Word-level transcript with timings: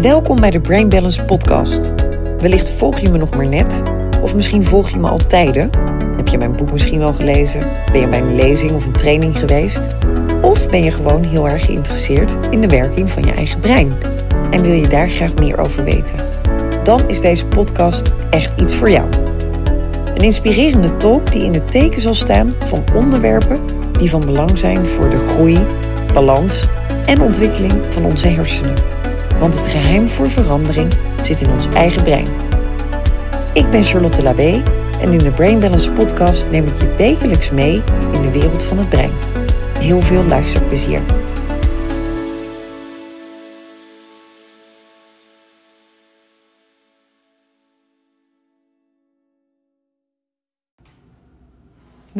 Welkom 0.00 0.40
bij 0.40 0.50
de 0.50 0.60
Brain 0.60 0.88
Balance 0.88 1.24
Podcast. 1.24 1.92
Wellicht 2.38 2.70
volg 2.70 2.98
je 2.98 3.10
me 3.10 3.18
nog 3.18 3.36
maar 3.36 3.46
net, 3.46 3.82
of 4.22 4.34
misschien 4.34 4.64
volg 4.64 4.90
je 4.90 4.98
me 4.98 5.08
al 5.08 5.26
tijden. 5.26 5.70
Heb 6.16 6.28
je 6.28 6.38
mijn 6.38 6.56
boek 6.56 6.72
misschien 6.72 6.98
wel 6.98 7.12
gelezen? 7.12 7.60
Ben 7.92 8.00
je 8.00 8.08
bij 8.08 8.20
een 8.20 8.34
lezing 8.34 8.72
of 8.72 8.86
een 8.86 8.92
training 8.92 9.38
geweest? 9.38 9.96
Of 10.42 10.68
ben 10.68 10.82
je 10.82 10.90
gewoon 10.90 11.22
heel 11.22 11.48
erg 11.48 11.64
geïnteresseerd 11.64 12.36
in 12.50 12.60
de 12.60 12.68
werking 12.68 13.10
van 13.10 13.22
je 13.22 13.32
eigen 13.32 13.60
brein 13.60 13.92
en 14.50 14.62
wil 14.62 14.72
je 14.72 14.88
daar 14.88 15.08
graag 15.08 15.34
meer 15.34 15.58
over 15.58 15.84
weten? 15.84 16.16
Dan 16.82 17.08
is 17.08 17.20
deze 17.20 17.46
podcast 17.46 18.12
echt 18.30 18.60
iets 18.60 18.74
voor 18.74 18.90
jou. 18.90 19.08
Een 20.14 20.24
inspirerende 20.24 20.96
talk 20.96 21.32
die 21.32 21.44
in 21.44 21.54
het 21.54 21.70
teken 21.70 22.00
zal 22.00 22.14
staan 22.14 22.54
van 22.58 22.84
onderwerpen 22.94 23.60
die 23.92 24.10
van 24.10 24.26
belang 24.26 24.58
zijn 24.58 24.86
voor 24.86 25.10
de 25.10 25.26
groei, 25.28 25.58
balans 26.12 26.68
en 27.06 27.20
ontwikkeling 27.20 27.72
van 27.88 28.04
onze 28.04 28.28
hersenen. 28.28 28.99
Want 29.40 29.54
het 29.54 29.66
geheim 29.66 30.08
voor 30.08 30.30
verandering 30.30 30.92
zit 31.22 31.40
in 31.40 31.50
ons 31.50 31.66
eigen 31.66 32.02
brein. 32.02 32.26
Ik 33.52 33.70
ben 33.70 33.82
Charlotte 33.82 34.22
Labé 34.22 34.62
en 35.00 35.12
in 35.12 35.18
de 35.18 35.30
Brain 35.30 35.60
Balance 35.60 35.90
podcast 35.90 36.50
neem 36.50 36.66
ik 36.66 36.74
je 36.74 36.94
wekelijks 36.96 37.50
mee 37.50 37.82
in 38.12 38.22
de 38.22 38.30
wereld 38.30 38.62
van 38.62 38.78
het 38.78 38.88
brein. 38.88 39.12
Heel 39.78 40.00
veel 40.00 40.24
luisterplezier. 40.24 41.00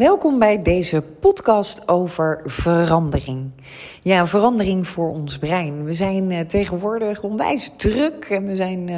Welkom 0.01 0.39
bij 0.39 0.61
deze 0.61 1.03
podcast 1.19 1.87
over 1.87 2.41
verandering. 2.45 3.53
Ja, 4.01 4.27
verandering 4.27 4.87
voor 4.87 5.09
ons 5.09 5.37
brein. 5.37 5.83
We 5.83 5.93
zijn 5.93 6.31
uh, 6.31 6.39
tegenwoordig 6.39 7.23
onwijs 7.23 7.71
druk 7.75 8.25
en 8.29 8.45
we 8.45 8.55
zijn 8.55 8.87
uh, 8.87 8.97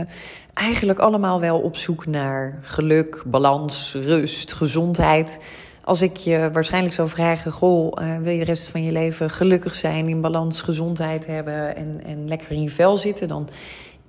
eigenlijk 0.54 1.00
allemaal 1.00 1.40
wel 1.40 1.60
op 1.60 1.76
zoek 1.76 2.06
naar 2.06 2.60
geluk, 2.62 3.24
balans, 3.26 3.94
rust, 3.94 4.54
gezondheid. 4.54 5.40
Als 5.84 6.02
ik 6.02 6.18
je 6.18 6.50
waarschijnlijk 6.54 6.96
zou 6.96 7.08
vragen: 7.08 7.52
Goh, 7.52 7.92
uh, 8.02 8.18
wil 8.18 8.32
je 8.32 8.40
de 8.40 8.46
rest 8.46 8.70
van 8.70 8.84
je 8.84 8.92
leven 8.92 9.30
gelukkig 9.30 9.76
zijn, 9.76 10.08
in 10.08 10.22
balans, 10.22 10.62
gezondheid 10.62 11.26
hebben 11.26 11.76
en, 11.76 12.02
en 12.06 12.28
lekker 12.28 12.52
in 12.52 12.62
je 12.62 12.70
vel 12.70 12.98
zitten? 12.98 13.28
Dan 13.28 13.50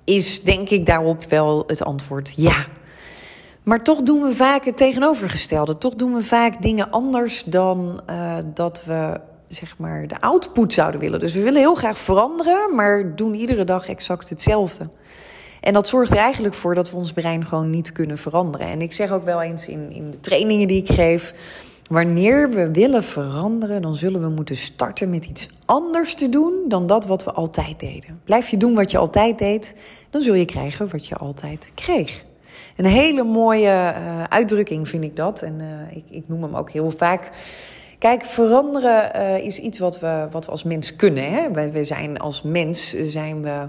is 0.03 0.43
denk 0.43 0.69
ik 0.69 0.85
daarop 0.85 1.23
wel 1.23 1.63
het 1.67 1.83
antwoord 1.83 2.33
ja. 2.35 2.65
Maar 3.65 3.83
toch 3.83 4.01
doen 4.01 4.21
we 4.21 4.31
vaak 4.31 4.65
het 4.65 4.77
tegenovergestelde. 4.77 5.77
Toch 5.77 5.95
doen 5.95 6.13
we 6.13 6.23
vaak 6.23 6.61
dingen 6.61 6.91
anders 6.91 7.43
dan 7.43 8.01
uh, 8.09 8.35
dat 8.53 8.83
we 8.85 9.19
zeg 9.47 9.77
maar 9.77 10.07
de 10.07 10.21
output 10.21 10.73
zouden 10.73 10.99
willen. 10.99 11.19
Dus 11.19 11.33
we 11.33 11.41
willen 11.41 11.61
heel 11.61 11.75
graag 11.75 11.97
veranderen, 11.97 12.75
maar 12.75 13.15
doen 13.15 13.33
iedere 13.33 13.63
dag 13.63 13.89
exact 13.89 14.29
hetzelfde. 14.29 14.85
En 15.61 15.73
dat 15.73 15.87
zorgt 15.87 16.11
er 16.11 16.17
eigenlijk 16.17 16.53
voor 16.53 16.75
dat 16.75 16.91
we 16.91 16.97
ons 16.97 17.13
brein 17.13 17.45
gewoon 17.45 17.69
niet 17.69 17.91
kunnen 17.91 18.17
veranderen. 18.17 18.67
En 18.67 18.81
ik 18.81 18.93
zeg 18.93 19.11
ook 19.11 19.23
wel 19.23 19.41
eens 19.41 19.67
in, 19.67 19.91
in 19.91 20.11
de 20.11 20.19
trainingen 20.19 20.67
die 20.67 20.81
ik 20.81 20.91
geef. 20.91 21.33
Wanneer 21.89 22.49
we 22.49 22.71
willen 22.71 23.03
veranderen, 23.03 23.81
dan 23.81 23.95
zullen 23.95 24.21
we 24.21 24.29
moeten 24.29 24.55
starten 24.55 25.09
met 25.09 25.25
iets 25.25 25.49
anders 25.65 26.13
te 26.13 26.29
doen 26.29 26.53
dan 26.67 26.87
dat 26.87 27.05
wat 27.05 27.23
we 27.23 27.31
altijd 27.31 27.79
deden. 27.79 28.21
Blijf 28.23 28.49
je 28.49 28.57
doen 28.57 28.75
wat 28.75 28.91
je 28.91 28.97
altijd 28.97 29.39
deed, 29.39 29.75
dan 30.09 30.21
zul 30.21 30.33
je 30.33 30.45
krijgen 30.45 30.89
wat 30.91 31.07
je 31.07 31.15
altijd 31.15 31.71
kreeg. 31.75 32.23
Een 32.75 32.85
hele 32.85 33.23
mooie 33.23 33.93
uh, 33.97 34.23
uitdrukking 34.23 34.87
vind 34.87 35.03
ik 35.03 35.15
dat. 35.15 35.41
En 35.41 35.59
uh, 35.59 35.97
ik, 35.97 36.03
ik, 36.09 36.23
noem 36.27 36.43
hem 36.43 36.55
ook 36.55 36.71
heel 36.71 36.91
vaak. 36.91 37.29
Kijk, 37.99 38.25
veranderen 38.25 39.11
uh, 39.15 39.45
is 39.45 39.59
iets 39.59 39.79
wat 39.79 39.99
we, 39.99 40.27
wat 40.31 40.45
we 40.45 40.51
als 40.51 40.63
mens 40.63 40.95
kunnen. 40.95 41.31
Hè? 41.31 41.51
We, 41.51 41.71
we 41.71 41.83
zijn 41.83 42.19
als 42.19 42.41
mens 42.41 42.89
zijn 42.93 43.41
we 43.41 43.67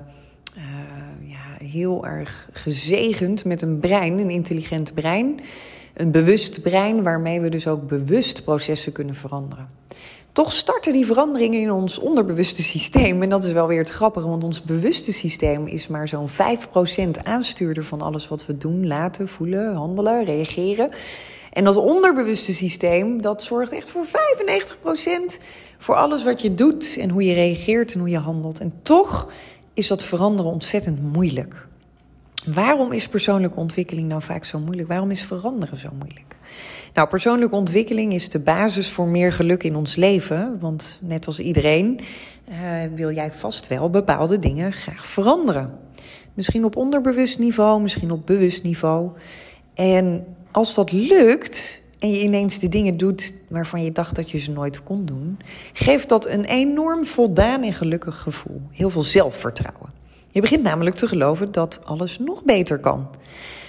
ja, 1.23 1.65
heel 1.67 2.07
erg 2.07 2.49
gezegend 2.53 3.45
met 3.45 3.63
een 3.63 3.79
brein, 3.79 4.19
een 4.19 4.31
intelligent 4.31 4.95
brein. 4.95 5.41
Een 5.95 6.11
bewust 6.11 6.63
brein 6.63 7.03
waarmee 7.03 7.41
we 7.41 7.49
dus 7.49 7.67
ook 7.67 7.87
bewust 7.87 8.45
processen 8.45 8.93
kunnen 8.93 9.15
veranderen. 9.15 9.69
Toch 10.37 10.53
starten 10.53 10.93
die 10.93 11.07
veranderingen 11.07 11.61
in 11.61 11.71
ons 11.71 11.99
onderbewuste 11.99 12.63
systeem. 12.63 13.23
En 13.23 13.29
dat 13.29 13.45
is 13.45 13.53
wel 13.53 13.67
weer 13.67 13.79
het 13.79 13.91
grappige, 13.91 14.29
want 14.29 14.45
ons 14.45 14.63
bewuste 14.63 15.13
systeem 15.13 15.67
is 15.67 15.89
maar 15.89 16.09
zo'n 16.09 16.29
5% 16.29 17.23
aanstuurder 17.23 17.85
van 17.85 18.01
alles 18.01 18.29
wat 18.29 18.47
we 18.47 18.59
doen, 18.59 18.87
laten, 18.87 19.29
voelen, 19.29 19.77
handelen, 19.77 20.25
reageren. 20.25 20.91
En 21.53 21.65
dat 21.65 21.77
onderbewuste 21.77 22.55
systeem, 22.55 23.23
dat 23.23 23.43
zorgt 23.43 23.73
echt 23.73 23.91
voor 23.91 24.05
95% 24.05 24.09
voor 25.79 25.95
alles 25.95 26.25
wat 26.25 26.41
je 26.41 26.55
doet 26.55 26.97
en 27.01 27.11
hoe 27.11 27.25
je 27.25 27.35
reageert 27.35 27.95
en 27.95 28.01
hoe 28.01 28.09
je 28.09 28.19
handelt. 28.19 28.61
En 28.61 28.73
toch 28.83 29.29
is 29.75 29.89
dat 29.89 30.03
veranderen 30.03 30.53
ontzettend 30.53 31.03
moeilijk. 31.03 31.66
Waarom 32.45 32.93
is 32.93 33.09
persoonlijke 33.09 33.57
ontwikkeling 33.57 34.09
nou 34.09 34.23
vaak 34.23 34.45
zo 34.45 34.59
moeilijk? 34.59 34.89
Waarom 34.89 35.11
is 35.11 35.23
veranderen 35.23 35.79
zo 35.79 35.89
moeilijk? 35.99 36.37
Nou, 36.95 37.09
persoonlijke 37.09 37.57
ontwikkeling 37.57 38.13
is 38.13 38.29
de 38.29 38.39
basis 38.39 38.91
voor 38.91 39.09
meer 39.09 39.33
geluk 39.33 39.63
in 39.63 39.77
ons 39.77 39.97
leven. 39.97 40.59
Want 40.61 40.99
net 41.03 41.27
als 41.27 41.41
iedereen 41.41 42.01
uh, 42.49 42.57
wil 42.95 43.13
jij 43.13 43.33
vast 43.33 43.69
wel 43.69 43.91
bepaalde 43.91 44.39
dingen 44.39 44.73
graag 44.73 45.07
veranderen. 45.07 45.71
Misschien 46.35 46.65
op 46.65 46.77
onderbewust 46.77 47.39
niveau, 47.39 47.83
misschien 47.83 48.11
op 48.11 48.27
bewust 48.27 48.63
niveau. 48.63 49.11
En 49.75 50.25
als 50.51 50.75
dat 50.75 50.93
lukt 50.93 51.83
en 51.99 52.11
je 52.11 52.23
ineens 52.23 52.59
de 52.59 52.69
dingen 52.69 52.97
doet 52.97 53.35
waarvan 53.49 53.85
je 53.85 53.93
dacht 53.93 54.17
dat 54.17 54.31
je 54.31 54.39
ze 54.39 54.51
nooit 54.51 54.83
kon 54.83 55.05
doen, 55.05 55.39
geeft 55.73 56.09
dat 56.09 56.27
een 56.27 56.45
enorm 56.45 57.05
voldaan 57.05 57.63
en 57.63 57.73
gelukkig 57.73 58.21
gevoel. 58.21 58.61
Heel 58.71 58.91
veel 58.91 59.03
zelfvertrouwen. 59.03 59.96
Je 60.37 60.43
begint 60.43 60.63
namelijk 60.63 60.97
te 60.97 61.07
geloven 61.07 61.53
dat 61.53 61.81
alles 61.85 62.19
nog 62.19 62.45
beter 62.45 62.79
kan. 62.79 63.09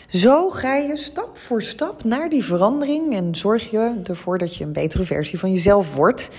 Zo 0.08 0.50
ga 0.50 0.76
je 0.76 0.98
stap 0.98 1.38
voor 1.38 1.62
stap 1.62 2.04
naar 2.04 2.30
die 2.30 2.44
verandering 2.44 3.14
en 3.14 3.36
zorg 3.36 3.72
je 3.72 4.00
ervoor 4.04 4.38
dat 4.38 4.56
je 4.56 4.64
een 4.64 4.72
betere 4.72 5.04
versie 5.04 5.40
van 5.40 5.52
jezelf 5.52 5.96
wordt. 5.96 6.32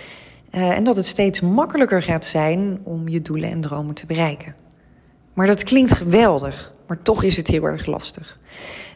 Uh, 0.51 0.71
en 0.71 0.85
dat 0.85 0.97
het 0.97 1.07
steeds 1.07 1.41
makkelijker 1.41 2.03
gaat 2.03 2.25
zijn 2.25 2.81
om 2.83 3.09
je 3.09 3.23
doelen 3.23 3.51
en 3.51 3.61
dromen 3.61 3.95
te 3.95 4.07
bereiken. 4.07 4.55
Maar 5.33 5.47
dat 5.47 5.63
klinkt 5.63 5.93
geweldig, 5.93 6.73
maar 6.87 7.03
toch 7.03 7.23
is 7.23 7.37
het 7.37 7.47
heel 7.47 7.65
erg 7.65 7.87
lastig. 7.87 8.39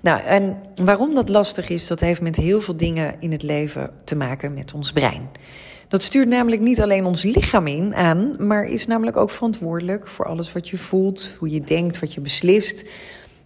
Nou, 0.00 0.20
en 0.20 0.56
waarom 0.84 1.14
dat 1.14 1.28
lastig 1.28 1.68
is, 1.68 1.86
dat 1.86 2.00
heeft 2.00 2.20
met 2.20 2.36
heel 2.36 2.60
veel 2.60 2.76
dingen 2.76 3.14
in 3.18 3.32
het 3.32 3.42
leven 3.42 3.90
te 4.04 4.16
maken 4.16 4.54
met 4.54 4.74
ons 4.74 4.92
brein. 4.92 5.28
Dat 5.92 6.02
stuurt 6.02 6.28
namelijk 6.28 6.62
niet 6.62 6.80
alleen 6.80 7.04
ons 7.04 7.22
lichaam 7.22 7.66
in 7.66 7.94
aan, 7.94 8.34
maar 8.38 8.64
is 8.64 8.86
namelijk 8.86 9.16
ook 9.16 9.30
verantwoordelijk 9.30 10.06
voor 10.08 10.26
alles 10.26 10.52
wat 10.52 10.68
je 10.68 10.76
voelt, 10.76 11.36
hoe 11.38 11.50
je 11.50 11.60
denkt, 11.60 11.98
wat 11.98 12.14
je 12.14 12.20
beslist, 12.20 12.88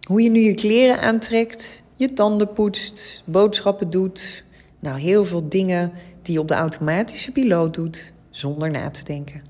hoe 0.09 0.23
je 0.23 0.31
nu 0.31 0.41
je 0.41 0.55
kleren 0.55 1.01
aantrekt, 1.01 1.83
je 1.95 2.13
tanden 2.13 2.53
poetst, 2.53 3.23
boodschappen 3.25 3.91
doet. 3.91 4.45
Nou, 4.79 4.99
heel 4.99 5.25
veel 5.25 5.49
dingen 5.49 5.93
die 6.23 6.35
je 6.35 6.41
op 6.41 6.49
de 6.49 6.55
automatische 6.55 7.33
piloot 7.33 7.75
doet 7.75 8.13
zonder 8.31 8.71
na 8.71 8.91
te 8.91 9.05
denken. 9.05 9.43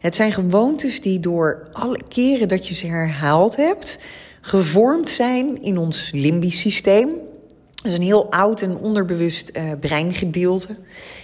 Het 0.00 0.14
zijn 0.14 0.32
gewoontes 0.32 1.00
die 1.00 1.20
door 1.20 1.68
alle 1.72 2.00
keren 2.08 2.48
dat 2.48 2.68
je 2.68 2.74
ze 2.74 2.86
herhaald 2.86 3.56
hebt, 3.56 4.00
gevormd 4.40 5.08
zijn 5.08 5.62
in 5.62 5.78
ons 5.78 6.10
limbisch 6.12 6.60
systeem. 6.60 7.10
Is 7.82 7.96
een 7.96 8.02
heel 8.02 8.30
oud 8.30 8.62
en 8.62 8.76
onderbewust 8.76 9.56
uh, 9.56 9.72
breingedeelte. 9.80 10.76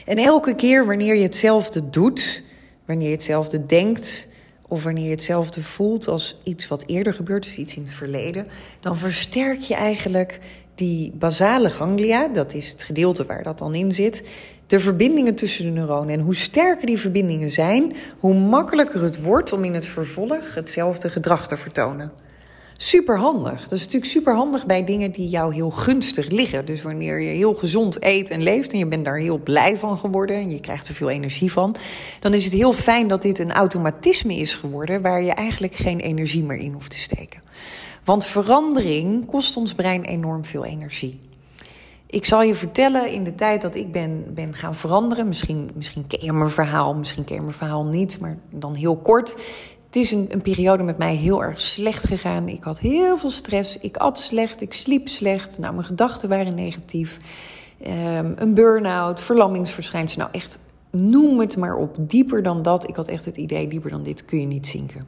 En 0.05 0.19
elke 0.19 0.55
keer 0.55 0.87
wanneer 0.87 1.15
je 1.15 1.23
hetzelfde 1.23 1.91
doet, 1.91 2.43
wanneer 2.85 3.07
je 3.07 3.15
hetzelfde 3.15 3.67
denkt, 3.67 4.29
of 4.69 4.85
wanneer 4.85 5.05
je 5.05 5.11
hetzelfde 5.11 5.63
voelt 5.63 6.09
als 6.09 6.41
iets 6.45 6.69
wat 6.69 6.85
eerder 6.87 7.15
gebeurd 7.15 7.47
is, 7.47 7.57
iets 7.57 7.77
in 7.77 7.83
het 7.83 7.93
verleden, 7.93 8.47
dan 8.81 8.97
versterk 8.97 9.61
je 9.61 9.75
eigenlijk 9.75 10.39
die 10.75 11.13
basale 11.15 11.71
ganglia, 11.71 12.29
dat 12.29 12.55
is 12.55 12.71
het 12.71 12.83
gedeelte 12.83 13.27
waar 13.27 13.43
dat 13.43 13.59
dan 13.59 13.75
in 13.75 13.93
zit, 13.93 14.29
de 14.67 14.81
verbindingen 14.81 15.35
tussen 15.35 15.65
de 15.65 15.71
neuronen. 15.71 16.15
En 16.15 16.21
hoe 16.21 16.35
sterker 16.35 16.87
die 16.87 16.99
verbindingen 16.99 17.51
zijn, 17.51 17.97
hoe 18.19 18.35
makkelijker 18.35 19.03
het 19.03 19.23
wordt 19.23 19.53
om 19.53 19.65
in 19.65 19.75
het 19.75 19.87
vervolg 19.87 20.55
hetzelfde 20.55 21.11
gedrag 21.11 21.49
te 21.49 21.57
vertonen. 21.57 22.13
Super 22.77 23.19
handig. 23.19 23.63
Dat 23.63 23.73
is 23.73 23.81
natuurlijk 23.81 24.13
super 24.13 24.35
handig 24.35 24.67
bij 24.67 24.85
dingen 24.85 25.11
die 25.11 25.29
jou 25.29 25.55
heel 25.55 25.71
gunstig 25.71 26.29
liggen. 26.29 26.65
Dus 26.65 26.83
wanneer 26.83 27.21
je 27.21 27.29
heel 27.29 27.55
gezond 27.55 28.05
eet 28.05 28.31
en 28.31 28.43
leeft 28.43 28.73
en 28.73 28.79
je 28.79 28.87
bent 28.87 29.05
daar 29.05 29.19
heel 29.19 29.39
blij 29.39 29.77
van 29.77 29.99
geworden 29.99 30.37
en 30.37 30.51
je 30.51 30.61
krijgt 30.61 30.89
er 30.89 30.95
veel 30.95 31.11
energie 31.11 31.53
van, 31.53 31.77
dan 32.21 32.35
is 32.35 32.45
het 32.45 32.53
heel 32.53 32.73
fijn 32.73 33.09
dat 33.09 33.23
dit 33.23 33.39
een 33.39 33.53
automatisme 33.53 34.35
is 34.37 34.55
geworden 34.55 35.03
waar 35.03 35.23
je 35.23 35.33
eigenlijk 35.33 35.75
geen 35.75 36.01
energie 36.01 36.45
meer 36.45 36.59
in 36.59 36.73
hoeft 36.73 36.91
te 36.91 36.99
steken. 36.99 37.41
Want 38.05 38.25
verandering 38.25 39.27
kost 39.27 39.57
ons 39.57 39.75
brein 39.75 40.05
enorm 40.05 40.45
veel 40.45 40.65
energie. 40.65 41.19
Ik 42.07 42.25
zal 42.25 42.43
je 42.43 42.55
vertellen, 42.55 43.11
in 43.11 43.25
de 43.25 43.35
tijd 43.35 43.63
dat 43.63 43.75
ik 43.75 43.93
ben, 43.93 44.35
ben 44.35 44.55
gaan 44.55 44.75
veranderen, 44.75 45.29
misschien, 45.29 45.71
misschien 45.75 46.07
ken 46.07 46.25
je 46.25 46.33
mijn 46.33 46.51
verhaal, 46.51 46.95
misschien 46.95 47.25
ken 47.25 47.35
je 47.35 47.41
mijn 47.41 47.55
verhaal 47.55 47.85
niet, 47.85 48.21
maar 48.21 48.39
dan 48.51 48.75
heel 48.75 48.97
kort. 48.97 49.37
Het 49.97 50.05
is 50.05 50.11
een, 50.11 50.43
periode 50.43 50.83
met 50.83 50.99
mij 50.99 51.15
heel 51.15 51.43
erg 51.43 51.61
slecht 51.61 52.07
gegaan. 52.07 52.49
Ik 52.49 52.63
had 52.63 52.81
heel 52.81 53.19
veel 53.19 53.31
stress. 53.31 53.79
Ik 53.79 53.97
at 53.97 54.19
slecht. 54.19 54.61
Ik 54.61 54.73
sliep 54.73 55.09
slecht. 55.09 55.59
Nou, 55.59 55.75
mijn 55.75 55.87
gedachten 55.87 56.29
waren 56.29 56.55
negatief. 56.55 57.17
Um, 57.87 58.35
een 58.37 58.55
burn-out, 58.55 59.21
verlammingsverschijnselen. 59.21 60.27
Nou, 60.27 60.43
echt, 60.43 60.59
noem 60.91 61.41
het 61.41 61.57
maar 61.57 61.77
op. 61.77 61.97
Dieper 61.99 62.43
dan 62.43 62.63
dat. 62.63 62.89
Ik 62.89 62.97
had 62.97 63.09
echt 63.09 63.25
het 63.25 63.37
idee, 63.37 63.69
dieper 63.69 63.91
dan 63.91 64.03
dit 64.03 64.25
kun 64.25 64.41
je 64.41 64.47
niet 64.47 64.67
zinken. 64.67 65.07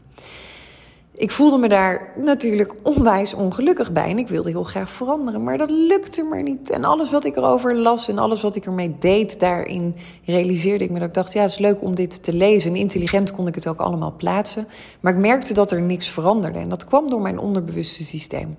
Ik 1.19 1.31
voelde 1.31 1.59
me 1.59 1.69
daar 1.69 2.13
natuurlijk 2.17 2.75
onwijs 2.83 3.35
ongelukkig 3.35 3.93
bij. 3.93 4.11
En 4.11 4.19
ik 4.19 4.29
wilde 4.29 4.51
heel 4.51 4.65
graag 4.65 4.91
veranderen. 4.91 5.43
Maar 5.43 5.59
dat 5.59 5.71
lukte 5.71 6.23
maar 6.23 6.43
niet. 6.43 6.71
En 6.71 6.85
alles 6.85 7.11
wat 7.11 7.25
ik 7.25 7.37
erover 7.37 7.77
las 7.77 8.09
en 8.09 8.19
alles 8.19 8.43
wat 8.43 8.57
ik 8.57 8.67
ermee 8.67 8.97
deed, 8.99 9.41
daarin 9.41 9.95
realiseerde 10.25 10.85
ik 10.85 10.91
me 10.91 10.99
dat 10.99 11.09
ik 11.09 11.15
dacht: 11.15 11.33
ja, 11.33 11.43
het 11.43 11.51
is 11.51 11.59
leuk 11.59 11.83
om 11.83 11.95
dit 11.95 12.23
te 12.23 12.33
lezen. 12.33 12.71
En 12.71 12.77
intelligent 12.77 13.33
kon 13.33 13.47
ik 13.47 13.55
het 13.55 13.69
ook 13.69 13.81
allemaal 13.81 14.15
plaatsen. 14.17 14.69
Maar 15.01 15.13
ik 15.13 15.19
merkte 15.19 15.55
dat 15.55 15.71
er 15.71 15.83
niks 15.83 16.09
veranderde. 16.09 16.59
En 16.59 16.69
dat 16.69 16.85
kwam 16.85 17.11
door 17.11 17.21
mijn 17.21 17.39
onderbewuste 17.39 18.05
systeem. 18.05 18.57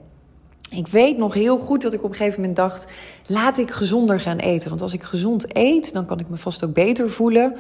Ik 0.70 0.88
weet 0.88 1.18
nog 1.18 1.34
heel 1.34 1.58
goed 1.58 1.82
dat 1.82 1.94
ik 1.94 2.04
op 2.04 2.10
een 2.10 2.16
gegeven 2.16 2.40
moment 2.40 2.58
dacht: 2.58 2.88
laat 3.28 3.58
ik 3.58 3.72
gezonder 3.72 4.20
gaan 4.20 4.38
eten. 4.38 4.70
Want 4.70 4.82
als 4.82 4.94
ik 4.94 5.04
gezond 5.04 5.58
eet, 5.58 5.94
dan 5.94 6.06
kan 6.06 6.20
ik 6.20 6.30
me 6.30 6.36
vast 6.36 6.64
ook 6.64 6.74
beter 6.74 7.10
voelen. 7.10 7.56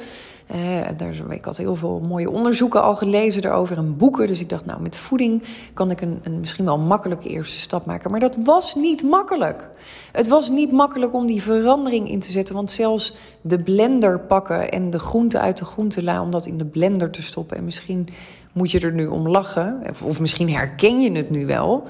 Uh, 0.56 0.90
ik 1.30 1.46
had 1.46 1.57
heel 1.57 1.75
veel 1.75 2.01
mooie 2.07 2.31
onderzoeken 2.31 2.84
al 2.84 2.96
gelezen 2.96 3.46
erover 3.46 3.78
en 3.78 3.98
boeken. 3.98 4.28
Dus 4.28 4.40
ik 4.40 4.50
dacht, 4.50 4.66
nou, 4.66 4.81
met 4.81 4.96
voeding 4.96 5.44
kan 5.74 5.92
ik 5.92 6.01
een, 6.01 6.19
een 6.24 6.40
misschien 6.40 6.66
wel 6.66 6.80
makkelijke 6.80 7.30
eerste 7.30 7.60
stap 7.60 7.86
maken. 7.86 8.12
Maar 8.12 8.19
dat 8.19 8.38
was 8.44 8.75
niet 8.75 9.04
makkelijk. 9.04 9.69
Het 10.12 10.28
was 10.28 10.50
niet 10.50 10.72
makkelijk 10.72 11.13
om 11.13 11.28
die 11.28 11.42
verandering 11.42 12.10
in 12.10 12.19
te 12.19 12.31
zetten. 12.31 12.56
Want 12.56 12.72
zelfs 12.72 13.16
de 13.42 13.60
blender 13.60 14.19
pakken 14.19 14.72
en 14.72 14.90
de 14.90 15.00
groente 15.00 15.40
uit 15.40 15.57
de 15.57 15.66
groentela, 15.66 16.22
om 16.22 16.31
dat 16.31 16.46
in 16.46 16.57
de 16.57 16.66
blender 16.66 17.12
te 17.12 17.22
stoppen. 17.22 17.57
En 17.57 17.66
misschien 17.66 18.07
moet 18.54 18.72
je 18.72 18.80
er 18.80 18.94
nu 18.94 19.06
om 19.06 19.28
lachen, 19.28 19.81
of 20.04 20.19
misschien 20.19 20.50
herken 20.50 21.00
je 21.00 21.12
het 21.12 21.30
nu 21.30 21.45
wel. 21.45 21.88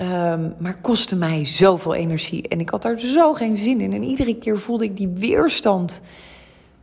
Um, 0.00 0.54
maar 0.58 0.80
kostte 0.80 1.16
mij 1.16 1.44
zoveel 1.44 1.94
energie. 1.94 2.48
En 2.48 2.60
ik 2.60 2.70
had 2.70 2.82
daar 2.82 2.98
zo 2.98 3.32
geen 3.32 3.56
zin 3.56 3.80
in. 3.80 3.92
En 3.92 4.02
iedere 4.02 4.36
keer 4.36 4.58
voelde 4.58 4.84
ik 4.84 4.96
die 4.96 5.08
weerstand. 5.08 6.00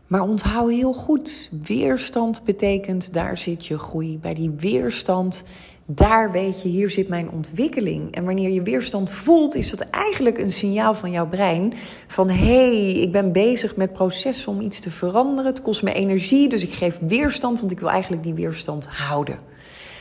Maar 0.07 0.21
onthoud 0.21 0.69
heel 0.69 0.93
goed: 0.93 1.49
weerstand 1.63 2.43
betekent 2.43 3.13
daar 3.13 3.37
zit 3.37 3.65
je 3.65 3.77
groei. 3.77 4.17
Bij 4.17 4.33
die 4.33 4.51
weerstand, 4.57 5.43
daar 5.85 6.31
weet 6.31 6.61
je, 6.61 6.69
hier 6.69 6.89
zit 6.89 7.07
mijn 7.07 7.31
ontwikkeling. 7.31 8.15
En 8.15 8.25
wanneer 8.25 8.49
je 8.49 8.61
weerstand 8.61 9.09
voelt, 9.09 9.55
is 9.55 9.69
dat 9.69 9.79
eigenlijk 9.79 10.37
een 10.37 10.51
signaal 10.51 10.93
van 10.93 11.11
jouw 11.11 11.27
brein: 11.27 11.73
van 12.07 12.29
hé, 12.29 12.45
hey, 12.45 12.91
ik 12.91 13.11
ben 13.11 13.31
bezig 13.31 13.75
met 13.75 13.93
processen 13.93 14.51
om 14.51 14.61
iets 14.61 14.79
te 14.79 14.91
veranderen. 14.91 15.51
Het 15.51 15.61
kost 15.61 15.83
me 15.83 15.93
energie, 15.93 16.49
dus 16.49 16.63
ik 16.63 16.73
geef 16.73 16.99
weerstand, 16.99 17.59
want 17.59 17.71
ik 17.71 17.79
wil 17.79 17.89
eigenlijk 17.89 18.23
die 18.23 18.33
weerstand 18.33 18.87
houden. 18.87 19.37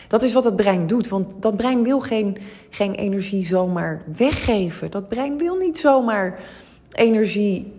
Dat 0.09 0.23
is 0.23 0.33
wat 0.33 0.45
het 0.45 0.57
brein 0.57 0.87
doet, 0.87 1.09
want 1.09 1.37
dat 1.41 1.57
brein 1.57 1.83
wil 1.83 2.01
geen, 2.01 2.37
geen 2.71 2.95
energie 2.95 3.47
zomaar 3.47 4.03
weggeven. 4.17 4.91
Dat 4.91 5.09
brein 5.09 5.39
wil 5.39 5.57
niet 5.57 5.79
zomaar 5.79 6.39
energie 6.93 7.73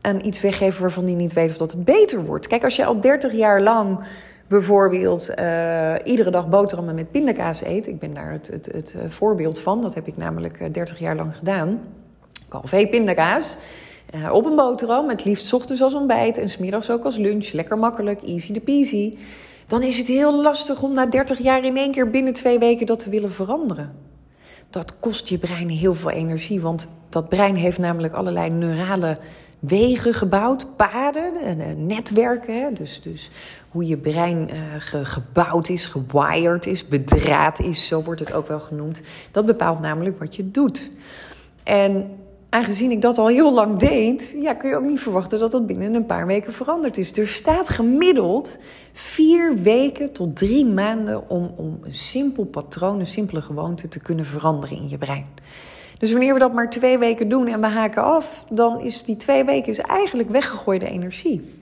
aan 0.00 0.24
iets 0.24 0.40
weggeven 0.40 0.80
waarvan 0.80 1.04
hij 1.04 1.14
niet 1.14 1.32
weet 1.32 1.50
of 1.50 1.56
dat 1.56 1.72
het 1.72 1.84
beter 1.84 2.24
wordt. 2.24 2.46
Kijk, 2.46 2.64
als 2.64 2.76
je 2.76 2.84
al 2.84 3.00
30 3.00 3.32
jaar 3.32 3.62
lang 3.62 4.00
bijvoorbeeld 4.48 5.30
uh, 5.38 5.94
iedere 6.04 6.30
dag 6.30 6.48
boterhammen 6.48 6.94
met 6.94 7.10
pindakaas 7.10 7.64
eet. 7.64 7.86
Ik 7.86 7.98
ben 7.98 8.14
daar 8.14 8.32
het, 8.32 8.46
het, 8.46 8.68
het 8.72 8.94
eh, 8.94 9.08
voorbeeld 9.08 9.60
van. 9.60 9.80
Dat 9.80 9.94
heb 9.94 10.06
ik 10.06 10.16
namelijk 10.16 10.74
30 10.74 10.96
eh, 10.96 11.00
jaar 11.00 11.16
lang 11.16 11.36
gedaan. 11.36 11.80
Calvé 12.48 12.86
pindakaas. 12.86 13.58
Op 14.32 14.46
een 14.46 14.56
boterham, 14.56 15.08
het 15.08 15.24
liefst 15.24 15.52
ochtends 15.52 15.82
als 15.82 15.94
ontbijt 15.94 16.38
en 16.38 16.48
smiddags 16.48 16.90
ook 16.90 17.04
als 17.04 17.16
lunch. 17.16 17.52
Lekker 17.52 17.78
makkelijk, 17.78 18.22
easy 18.22 18.52
de 18.52 18.60
peasy 18.60 19.16
dan 19.70 19.82
is 19.82 19.98
het 19.98 20.06
heel 20.06 20.42
lastig 20.42 20.82
om 20.82 20.92
na 20.92 21.06
30 21.06 21.38
jaar 21.38 21.64
in 21.64 21.76
één 21.76 21.92
keer 21.92 22.10
binnen 22.10 22.32
twee 22.32 22.58
weken 22.58 22.86
dat 22.86 22.98
te 22.98 23.10
willen 23.10 23.30
veranderen. 23.30 23.92
Dat 24.70 24.98
kost 25.00 25.28
je 25.28 25.38
brein 25.38 25.68
heel 25.68 25.94
veel 25.94 26.10
energie, 26.10 26.60
want 26.60 26.88
dat 27.08 27.28
brein 27.28 27.54
heeft 27.54 27.78
namelijk 27.78 28.14
allerlei 28.14 28.50
neurale 28.50 29.18
wegen 29.60 30.14
gebouwd, 30.14 30.76
paden, 30.76 31.32
netwerken. 31.86 32.74
Dus, 32.74 33.00
dus 33.00 33.30
hoe 33.68 33.86
je 33.86 33.96
brein 33.96 34.50
uh, 34.50 34.56
gebouwd 35.02 35.68
is, 35.68 35.86
gewired 35.86 36.66
is, 36.66 36.88
bedraad 36.88 37.60
is, 37.60 37.86
zo 37.86 38.02
wordt 38.02 38.20
het 38.20 38.32
ook 38.32 38.46
wel 38.46 38.60
genoemd. 38.60 39.02
Dat 39.30 39.46
bepaalt 39.46 39.80
namelijk 39.80 40.18
wat 40.18 40.36
je 40.36 40.50
doet. 40.50 40.90
En 41.64 42.10
aangezien 42.48 42.90
ik 42.90 43.02
dat 43.02 43.18
al 43.18 43.26
heel 43.26 43.54
lang 43.54 43.78
deed, 43.78 44.36
ja, 44.40 44.54
kun 44.54 44.68
je 44.68 44.76
ook 44.76 44.86
niet 44.86 45.00
verwachten 45.00 45.38
dat 45.38 45.50
dat 45.50 45.66
binnen 45.66 45.94
een 45.94 46.06
paar 46.06 46.26
weken 46.26 46.52
veranderd 46.52 46.98
is. 46.98 47.18
Er 47.18 47.28
staat 47.28 47.68
gemiddeld 47.68 48.58
vier 48.92 49.54
weken 49.62 50.12
tot 50.12 50.36
drie 50.36 50.66
maanden 50.66 51.28
om, 51.28 51.54
om 51.56 51.78
een 51.82 51.92
simpel 51.92 52.44
patroon, 52.44 53.00
een 53.00 53.06
simpele 53.06 53.42
gewoonte 53.42 53.88
te 53.88 54.00
kunnen 54.00 54.24
veranderen 54.24 54.76
in 54.76 54.88
je 54.88 54.98
brein. 54.98 55.26
Dus 56.00 56.10
wanneer 56.10 56.32
we 56.32 56.38
dat 56.38 56.52
maar 56.52 56.70
twee 56.70 56.98
weken 56.98 57.28
doen 57.28 57.46
en 57.46 57.60
we 57.60 57.66
haken 57.66 58.02
af, 58.02 58.44
dan 58.50 58.80
is 58.80 59.02
die 59.02 59.16
twee 59.16 59.44
weken 59.44 59.68
is 59.68 59.78
eigenlijk 59.78 60.30
weggegooide 60.30 60.86
energie. 60.86 61.54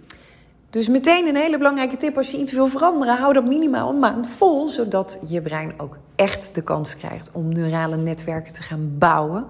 Dus 0.71 0.89
meteen 0.89 1.27
een 1.27 1.37
hele 1.37 1.57
belangrijke 1.57 1.97
tip 1.97 2.17
als 2.17 2.31
je 2.31 2.39
iets 2.39 2.53
wil 2.53 2.67
veranderen, 2.67 3.17
hou 3.17 3.33
dat 3.33 3.47
minimaal 3.47 3.89
een 3.89 3.99
maand 3.99 4.29
vol, 4.29 4.67
zodat 4.67 5.19
je 5.27 5.41
brein 5.41 5.73
ook 5.77 5.99
echt 6.17 6.55
de 6.55 6.63
kans 6.63 6.97
krijgt 6.97 7.31
om 7.33 7.53
neurale 7.53 7.97
netwerken 7.97 8.53
te 8.53 8.63
gaan 8.63 8.99
bouwen 8.99 9.47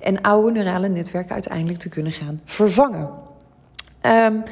en 0.00 0.20
oude 0.20 0.52
neurale 0.52 0.88
netwerken 0.88 1.32
uiteindelijk 1.32 1.78
te 1.78 1.88
kunnen 1.88 2.12
gaan 2.12 2.40
vervangen. 2.44 3.10
Um, 4.02 4.42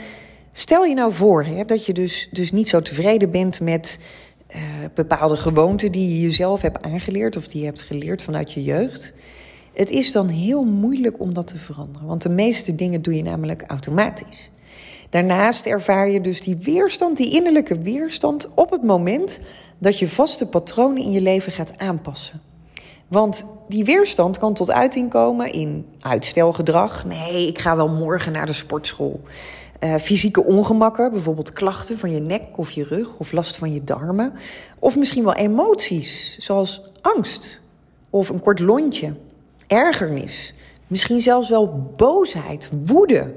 stel 0.52 0.84
je 0.84 0.94
nou 0.94 1.12
voor 1.12 1.44
hè, 1.44 1.64
dat 1.64 1.86
je 1.86 1.92
dus, 1.92 2.28
dus 2.30 2.52
niet 2.52 2.68
zo 2.68 2.82
tevreden 2.82 3.30
bent 3.30 3.60
met 3.60 3.98
uh, 4.56 4.62
bepaalde 4.94 5.36
gewoonten 5.36 5.92
die 5.92 6.08
je 6.08 6.20
jezelf 6.20 6.60
hebt 6.60 6.82
aangeleerd 6.82 7.36
of 7.36 7.46
die 7.46 7.60
je 7.60 7.66
hebt 7.66 7.82
geleerd 7.82 8.22
vanuit 8.22 8.52
je 8.52 8.62
jeugd. 8.62 9.12
Het 9.74 9.90
is 9.90 10.12
dan 10.12 10.28
heel 10.28 10.62
moeilijk 10.62 11.20
om 11.20 11.34
dat 11.34 11.46
te 11.46 11.58
veranderen, 11.58 12.08
want 12.08 12.22
de 12.22 12.28
meeste 12.28 12.74
dingen 12.74 13.02
doe 13.02 13.14
je 13.14 13.22
namelijk 13.22 13.64
automatisch. 13.66 14.50
Daarnaast 15.10 15.66
ervaar 15.66 16.10
je 16.10 16.20
dus 16.20 16.40
die 16.40 16.56
weerstand, 16.56 17.16
die 17.16 17.32
innerlijke 17.32 17.78
weerstand, 17.78 18.48
op 18.54 18.70
het 18.70 18.82
moment 18.82 19.40
dat 19.78 19.98
je 19.98 20.08
vaste 20.08 20.46
patronen 20.46 21.02
in 21.02 21.10
je 21.10 21.20
leven 21.20 21.52
gaat 21.52 21.78
aanpassen. 21.78 22.40
Want 23.08 23.46
die 23.68 23.84
weerstand 23.84 24.38
kan 24.38 24.54
tot 24.54 24.70
uiting 24.70 25.10
komen 25.10 25.52
in 25.52 25.86
uitstelgedrag. 26.00 27.04
Nee, 27.04 27.46
ik 27.46 27.58
ga 27.58 27.76
wel 27.76 27.88
morgen 27.88 28.32
naar 28.32 28.46
de 28.46 28.52
sportschool. 28.52 29.20
Uh, 29.80 29.94
fysieke 29.94 30.44
ongemakken, 30.44 31.10
bijvoorbeeld 31.10 31.52
klachten 31.52 31.98
van 31.98 32.10
je 32.10 32.20
nek 32.20 32.42
of 32.56 32.70
je 32.70 32.84
rug 32.84 33.18
of 33.18 33.32
last 33.32 33.56
van 33.56 33.72
je 33.72 33.84
darmen. 33.84 34.32
Of 34.78 34.96
misschien 34.96 35.24
wel 35.24 35.34
emoties, 35.34 36.36
zoals 36.38 36.82
angst 37.00 37.60
of 38.10 38.28
een 38.28 38.40
kort 38.40 38.60
lontje, 38.60 39.12
ergernis. 39.66 40.54
Misschien 40.86 41.20
zelfs 41.20 41.48
wel 41.48 41.92
boosheid, 41.96 42.70
woede. 42.86 43.34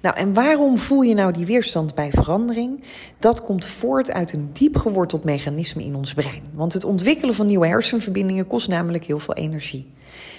Nou, 0.00 0.16
en 0.16 0.32
waarom 0.34 0.78
voel 0.78 1.00
je 1.00 1.14
nou 1.14 1.32
die 1.32 1.46
weerstand 1.46 1.94
bij 1.94 2.10
verandering? 2.10 2.80
Dat 3.18 3.42
komt 3.42 3.64
voort 3.64 4.12
uit 4.12 4.32
een 4.32 4.50
diep 4.52 4.76
geworteld 4.76 5.24
mechanisme 5.24 5.84
in 5.84 5.94
ons 5.94 6.14
brein. 6.14 6.42
Want 6.54 6.72
het 6.72 6.84
ontwikkelen 6.84 7.34
van 7.34 7.46
nieuwe 7.46 7.66
hersenverbindingen 7.66 8.46
kost 8.46 8.68
namelijk 8.68 9.04
heel 9.04 9.18
veel 9.18 9.34
energie. 9.34 9.86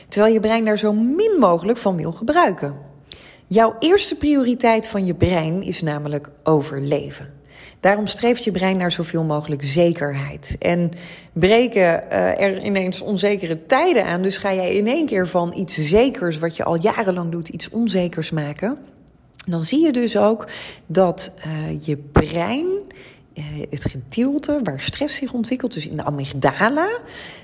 Terwijl 0.07 0.33
je 0.33 0.39
brein 0.39 0.65
daar 0.65 0.77
zo 0.77 0.93
min 0.93 1.35
mogelijk 1.39 1.77
van 1.77 1.95
wil 1.95 2.11
gebruiken. 2.11 2.75
Jouw 3.47 3.75
eerste 3.79 4.15
prioriteit 4.15 4.87
van 4.87 5.05
je 5.05 5.15
brein 5.15 5.63
is 5.63 5.81
namelijk 5.81 6.29
overleven. 6.43 7.38
Daarom 7.79 8.07
streeft 8.07 8.43
je 8.43 8.51
brein 8.51 8.77
naar 8.77 8.91
zoveel 8.91 9.25
mogelijk 9.25 9.63
zekerheid. 9.63 10.55
En 10.59 10.91
breken 11.33 12.03
uh, 12.11 12.41
er 12.41 12.63
ineens 12.63 13.01
onzekere 13.01 13.65
tijden 13.65 14.05
aan. 14.05 14.21
Dus 14.21 14.37
ga 14.37 14.53
jij 14.53 14.75
in 14.75 14.87
één 14.87 15.05
keer 15.05 15.27
van 15.27 15.53
iets 15.55 15.75
zekers, 15.75 16.39
wat 16.39 16.55
je 16.55 16.63
al 16.63 16.81
jarenlang 16.81 17.31
doet, 17.31 17.49
iets 17.49 17.69
onzekers 17.69 18.31
maken 18.31 18.77
dan 19.49 19.59
zie 19.59 19.81
je 19.81 19.91
dus 19.91 20.17
ook 20.17 20.47
dat 20.85 21.33
uh, 21.45 21.85
je 21.85 21.97
brein, 21.97 22.65
uh, 23.33 23.43
het 23.69 23.85
gedeelte 23.85 24.59
waar 24.63 24.79
stress 24.79 25.15
zich 25.15 25.33
ontwikkelt, 25.33 25.73
dus 25.73 25.87
in 25.87 25.97
de 25.97 26.03
amygdala, 26.03 26.99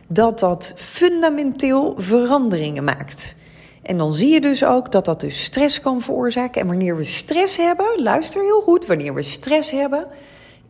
dat 0.08 0.39
dat 0.39 0.74
fundamenteel 0.75 1.94
veranderingen 1.98 2.84
maakt. 2.84 3.36
En 3.86 3.98
dan 3.98 4.13
zie 4.13 4.34
je 4.34 4.42
dus 4.42 4.63
ook 4.63 4.92
dat 4.92 5.06
dat 5.06 5.20
dus 5.20 5.44
stress 5.44 5.80
kan 5.80 6.01
veroorzaken. 6.01 6.62
En 6.62 6.68
wanneer 6.68 6.98
we 6.98 7.04
stress 7.04 7.58
hebben, 7.58 8.01
luister 8.01 8.42
heel 8.42 8.62
goed, 8.62 8.86
wanneer 8.86 9.13
we 9.13 9.22
stress 9.22 9.72
hebben, 9.72 10.08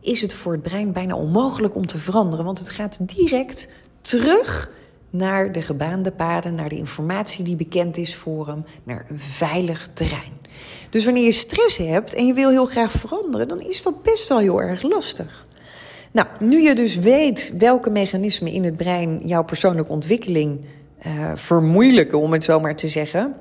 is 0.00 0.20
het 0.20 0.34
voor 0.34 0.52
het 0.52 0.62
brein 0.62 0.92
bijna 0.92 1.16
onmogelijk 1.16 1.74
om 1.74 1.86
te 1.86 1.98
veranderen. 1.98 2.44
Want 2.44 2.58
het 2.58 2.70
gaat 2.70 3.08
direct 3.16 3.68
terug 4.00 4.70
naar 5.10 5.52
de 5.52 5.62
gebaande 5.62 6.10
paden, 6.10 6.54
naar 6.54 6.68
de 6.68 6.76
informatie 6.76 7.44
die 7.44 7.56
bekend 7.56 7.96
is 7.96 8.14
voor 8.14 8.46
hem, 8.46 8.64
naar 8.84 9.06
een 9.08 9.20
veilig 9.20 9.88
terrein. 9.92 10.32
Dus 10.90 11.04
wanneer 11.04 11.24
je 11.24 11.32
stress 11.32 11.76
hebt 11.76 12.14
en 12.14 12.26
je 12.26 12.32
wil 12.32 12.50
heel 12.50 12.66
graag 12.66 12.90
veranderen, 12.90 13.48
dan 13.48 13.60
is 13.60 13.82
dat 13.82 14.02
best 14.02 14.28
wel 14.28 14.38
heel 14.38 14.62
erg 14.62 14.82
lastig. 14.82 15.46
Nou, 16.10 16.28
nu 16.40 16.60
je 16.60 16.74
dus 16.74 16.96
weet 16.96 17.54
welke 17.58 17.90
mechanismen 17.90 18.52
in 18.52 18.64
het 18.64 18.76
brein 18.76 19.20
jouw 19.24 19.44
persoonlijke 19.44 19.92
ontwikkeling 19.92 20.64
uh, 21.06 21.30
vermoeilijken, 21.34 22.20
om 22.20 22.32
het 22.32 22.44
zo 22.44 22.60
maar 22.60 22.76
te 22.76 22.88
zeggen, 22.88 23.34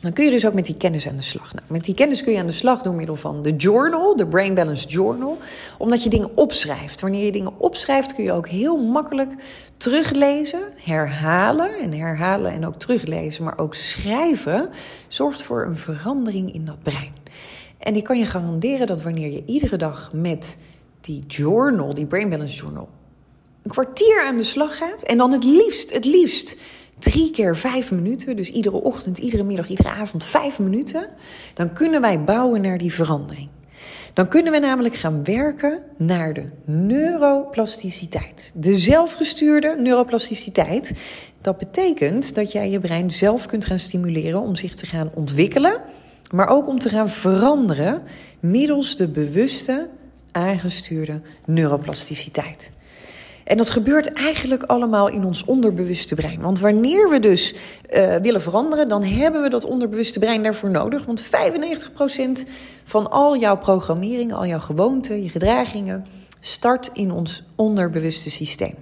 dan 0.00 0.12
kun 0.12 0.24
je 0.24 0.30
dus 0.30 0.46
ook 0.46 0.54
met 0.54 0.66
die 0.66 0.76
kennis 0.76 1.08
aan 1.08 1.16
de 1.16 1.22
slag. 1.22 1.54
Nou, 1.54 1.66
met 1.66 1.84
die 1.84 1.94
kennis 1.94 2.22
kun 2.22 2.32
je 2.32 2.38
aan 2.38 2.46
de 2.46 2.52
slag 2.52 2.82
door 2.82 2.94
middel 2.94 3.16
van 3.16 3.42
de 3.42 3.56
journal, 3.56 4.16
de 4.16 4.26
Brain 4.26 4.54
Balance 4.54 4.88
Journal, 4.88 5.38
omdat 5.78 6.02
je 6.02 6.10
dingen 6.10 6.36
opschrijft. 6.36 7.00
Wanneer 7.00 7.24
je 7.24 7.32
dingen 7.32 7.52
opschrijft, 7.58 8.14
kun 8.14 8.24
je 8.24 8.32
ook 8.32 8.48
heel 8.48 8.76
makkelijk 8.76 9.32
teruglezen, 9.76 10.60
herhalen 10.76 11.70
en 11.78 11.92
herhalen 11.92 12.52
en 12.52 12.66
ook 12.66 12.76
teruglezen, 12.76 13.44
maar 13.44 13.58
ook 13.58 13.74
schrijven 13.74 14.68
zorgt 15.08 15.42
voor 15.42 15.64
een 15.64 15.76
verandering 15.76 16.54
in 16.54 16.64
dat 16.64 16.82
brein. 16.82 17.14
En 17.78 17.96
ik 17.96 18.04
kan 18.04 18.18
je 18.18 18.26
garanderen 18.26 18.86
dat 18.86 19.02
wanneer 19.02 19.32
je 19.32 19.42
iedere 19.46 19.76
dag 19.76 20.10
met 20.12 20.58
die 21.00 21.24
journal, 21.26 21.94
die 21.94 22.06
Brain 22.06 22.28
Balance 22.28 22.56
Journal, 22.56 22.88
een 23.62 23.70
kwartier 23.70 24.22
aan 24.26 24.36
de 24.36 24.42
slag 24.42 24.76
gaat 24.76 25.02
en 25.02 25.18
dan 25.18 25.32
het 25.32 25.44
liefst, 25.44 25.92
het 25.92 26.04
liefst 26.04 26.56
drie 27.00 27.30
keer 27.30 27.56
vijf 27.56 27.90
minuten, 27.90 28.36
dus 28.36 28.50
iedere 28.50 28.76
ochtend, 28.76 29.18
iedere 29.18 29.42
middag, 29.42 29.68
iedere 29.68 29.88
avond 29.88 30.24
vijf 30.24 30.58
minuten, 30.58 31.08
dan 31.54 31.72
kunnen 31.72 32.00
wij 32.00 32.24
bouwen 32.24 32.60
naar 32.60 32.78
die 32.78 32.92
verandering. 32.92 33.48
Dan 34.12 34.28
kunnen 34.28 34.52
we 34.52 34.58
namelijk 34.58 34.94
gaan 34.94 35.24
werken 35.24 35.82
naar 35.96 36.32
de 36.32 36.44
neuroplasticiteit. 36.64 38.52
De 38.54 38.78
zelfgestuurde 38.78 39.76
neuroplasticiteit. 39.78 40.92
Dat 41.40 41.58
betekent 41.58 42.34
dat 42.34 42.52
jij 42.52 42.70
je 42.70 42.80
brein 42.80 43.10
zelf 43.10 43.46
kunt 43.46 43.64
gaan 43.64 43.78
stimuleren 43.78 44.40
om 44.40 44.56
zich 44.56 44.74
te 44.74 44.86
gaan 44.86 45.10
ontwikkelen, 45.14 45.80
maar 46.30 46.48
ook 46.48 46.68
om 46.68 46.78
te 46.78 46.88
gaan 46.88 47.08
veranderen 47.08 48.02
middels 48.40 48.96
de 48.96 49.08
bewuste 49.08 49.88
aangestuurde 50.32 51.20
neuroplasticiteit. 51.44 52.72
En 53.50 53.56
dat 53.56 53.70
gebeurt 53.70 54.12
eigenlijk 54.12 54.62
allemaal 54.62 55.08
in 55.08 55.24
ons 55.24 55.44
onderbewuste 55.44 56.14
brein. 56.14 56.40
Want 56.40 56.60
wanneer 56.60 57.08
we 57.08 57.18
dus 57.18 57.54
uh, 57.90 58.16
willen 58.16 58.40
veranderen, 58.40 58.88
dan 58.88 59.02
hebben 59.02 59.42
we 59.42 59.48
dat 59.48 59.64
onderbewuste 59.64 60.18
brein 60.18 60.42
daarvoor 60.42 60.70
nodig. 60.70 61.04
Want 61.06 61.24
95% 61.24 61.28
van 62.84 63.10
al 63.10 63.36
jouw 63.36 63.56
programmering, 63.56 64.32
al 64.32 64.46
jouw 64.46 64.58
gewoonten, 64.58 65.22
je 65.22 65.28
gedragingen, 65.28 66.06
start 66.40 66.90
in 66.92 67.12
ons 67.12 67.42
onderbewuste 67.54 68.30
systeem. 68.30 68.74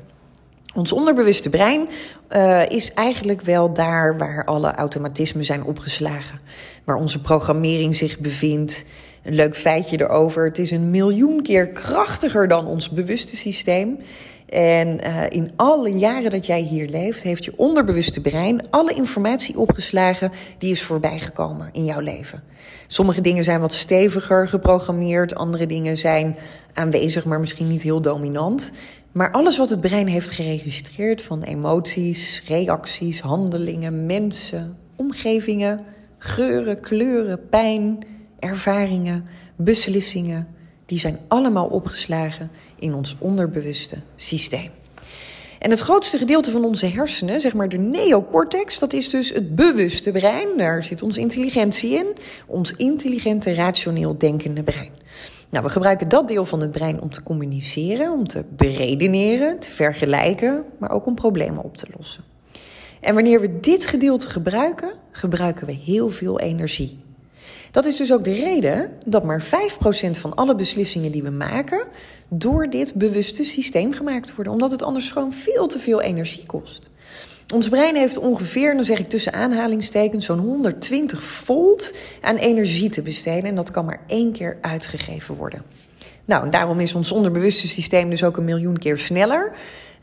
Ons 0.74 0.92
onderbewuste 0.92 1.50
brein 1.50 1.88
uh, 2.30 2.68
is 2.68 2.92
eigenlijk 2.94 3.40
wel 3.40 3.72
daar 3.72 4.18
waar 4.18 4.44
alle 4.44 4.74
automatismen 4.74 5.44
zijn 5.44 5.64
opgeslagen. 5.64 6.40
Waar 6.84 6.96
onze 6.96 7.20
programmering 7.20 7.96
zich 7.96 8.18
bevindt. 8.18 8.84
Een 9.22 9.34
leuk 9.34 9.56
feitje 9.56 10.00
erover: 10.00 10.44
het 10.44 10.58
is 10.58 10.70
een 10.70 10.90
miljoen 10.90 11.42
keer 11.42 11.68
krachtiger 11.68 12.48
dan 12.48 12.66
ons 12.66 12.90
bewuste 12.90 13.36
systeem. 13.36 13.98
En 14.48 15.00
uh, 15.06 15.22
in 15.28 15.52
alle 15.56 15.90
jaren 15.90 16.30
dat 16.30 16.46
jij 16.46 16.60
hier 16.60 16.88
leeft, 16.88 17.22
heeft 17.22 17.44
je 17.44 17.52
onderbewuste 17.56 18.20
brein 18.20 18.70
alle 18.70 18.94
informatie 18.94 19.58
opgeslagen 19.58 20.30
die 20.58 20.70
is 20.70 20.82
voorbijgekomen 20.82 21.68
in 21.72 21.84
jouw 21.84 22.00
leven. 22.00 22.42
Sommige 22.86 23.20
dingen 23.20 23.44
zijn 23.44 23.60
wat 23.60 23.72
steviger 23.72 24.48
geprogrammeerd, 24.48 25.34
andere 25.34 25.66
dingen 25.66 25.96
zijn 25.96 26.36
aanwezig, 26.72 27.24
maar 27.24 27.40
misschien 27.40 27.68
niet 27.68 27.82
heel 27.82 28.00
dominant. 28.00 28.72
Maar 29.12 29.32
alles 29.32 29.58
wat 29.58 29.70
het 29.70 29.80
brein 29.80 30.06
heeft 30.06 30.30
geregistreerd 30.30 31.22
van 31.22 31.42
emoties, 31.42 32.42
reacties, 32.46 33.20
handelingen, 33.20 34.06
mensen, 34.06 34.76
omgevingen, 34.96 35.80
geuren, 36.18 36.80
kleuren, 36.80 37.48
pijn, 37.48 37.98
ervaringen, 38.38 39.24
beslissingen, 39.56 40.48
die 40.86 40.98
zijn 40.98 41.18
allemaal 41.28 41.66
opgeslagen 41.66 42.50
in 42.78 42.94
ons 42.94 43.16
onderbewuste 43.18 43.96
systeem. 44.16 44.70
En 45.58 45.70
het 45.70 45.80
grootste 45.80 46.18
gedeelte 46.18 46.50
van 46.50 46.64
onze 46.64 46.86
hersenen, 46.86 47.40
zeg 47.40 47.54
maar 47.54 47.68
de 47.68 47.78
neocortex, 47.78 48.78
dat 48.78 48.92
is 48.92 49.08
dus 49.08 49.32
het 49.32 49.54
bewuste 49.54 50.10
brein. 50.12 50.48
Daar 50.56 50.84
zit 50.84 51.02
onze 51.02 51.20
intelligentie 51.20 51.92
in, 51.92 52.16
ons 52.46 52.72
intelligente, 52.76 53.54
rationeel 53.54 54.18
denkende 54.18 54.62
brein. 54.62 54.90
Nou, 55.50 55.64
we 55.64 55.70
gebruiken 55.70 56.08
dat 56.08 56.28
deel 56.28 56.44
van 56.44 56.60
het 56.60 56.70
brein 56.70 57.00
om 57.00 57.10
te 57.10 57.22
communiceren, 57.22 58.12
om 58.12 58.28
te 58.28 58.44
beredeneren, 58.48 59.58
te 59.58 59.70
vergelijken, 59.70 60.64
maar 60.78 60.90
ook 60.90 61.06
om 61.06 61.14
problemen 61.14 61.64
op 61.64 61.76
te 61.76 61.86
lossen. 61.96 62.24
En 63.00 63.14
wanneer 63.14 63.40
we 63.40 63.60
dit 63.60 63.86
gedeelte 63.86 64.28
gebruiken, 64.28 64.92
gebruiken 65.10 65.66
we 65.66 65.72
heel 65.72 66.08
veel 66.08 66.40
energie. 66.40 66.98
Dat 67.70 67.86
is 67.86 67.96
dus 67.96 68.12
ook 68.12 68.24
de 68.24 68.34
reden 68.34 68.90
dat 69.06 69.24
maar 69.24 69.44
5% 69.44 69.46
van 70.10 70.34
alle 70.34 70.54
beslissingen 70.54 71.12
die 71.12 71.22
we 71.22 71.30
maken 71.30 71.86
door 72.28 72.70
dit 72.70 72.94
bewuste 72.94 73.44
systeem 73.44 73.92
gemaakt 73.92 74.34
worden. 74.34 74.52
Omdat 74.52 74.70
het 74.70 74.82
anders 74.82 75.10
gewoon 75.10 75.32
veel 75.32 75.66
te 75.66 75.78
veel 75.78 76.00
energie 76.00 76.46
kost. 76.46 76.90
Ons 77.54 77.68
brein 77.68 77.96
heeft 77.96 78.18
ongeveer, 78.18 78.74
dan 78.74 78.84
zeg 78.84 78.98
ik 78.98 79.08
tussen 79.08 79.32
aanhalingstekens, 79.32 80.24
zo'n 80.24 80.38
120 80.38 81.22
volt 81.22 81.94
aan 82.20 82.36
energie 82.36 82.90
te 82.90 83.02
besteden. 83.02 83.44
En 83.44 83.54
dat 83.54 83.70
kan 83.70 83.84
maar 83.84 84.00
één 84.06 84.32
keer 84.32 84.56
uitgegeven 84.60 85.34
worden. 85.34 85.62
Nou, 86.24 86.44
en 86.44 86.50
daarom 86.50 86.80
is 86.80 86.94
ons 86.94 87.12
onderbewuste 87.12 87.68
systeem 87.68 88.10
dus 88.10 88.24
ook 88.24 88.36
een 88.36 88.44
miljoen 88.44 88.78
keer 88.78 88.98
sneller 88.98 89.52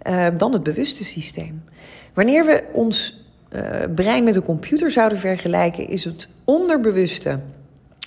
uh, 0.07 0.27
dan 0.37 0.53
het 0.53 0.63
bewuste 0.63 1.03
systeem. 1.03 1.63
Wanneer 2.13 2.45
we 2.45 2.63
ons 2.73 3.23
uh, 3.55 3.61
brein 3.95 4.23
met 4.23 4.35
een 4.35 4.43
computer 4.43 4.91
zouden 4.91 5.17
vergelijken, 5.17 5.87
is 5.87 6.05
het 6.05 6.29
onderbewuste 6.43 7.39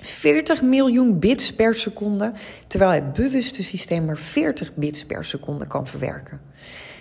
40 0.00 0.62
miljoen 0.62 1.18
bits 1.18 1.54
per 1.54 1.74
seconde, 1.74 2.32
terwijl 2.66 2.90
het 2.90 3.12
bewuste 3.12 3.62
systeem 3.62 4.04
maar 4.04 4.18
40 4.18 4.74
bits 4.74 5.04
per 5.04 5.24
seconde 5.24 5.66
kan 5.66 5.86
verwerken. 5.86 6.40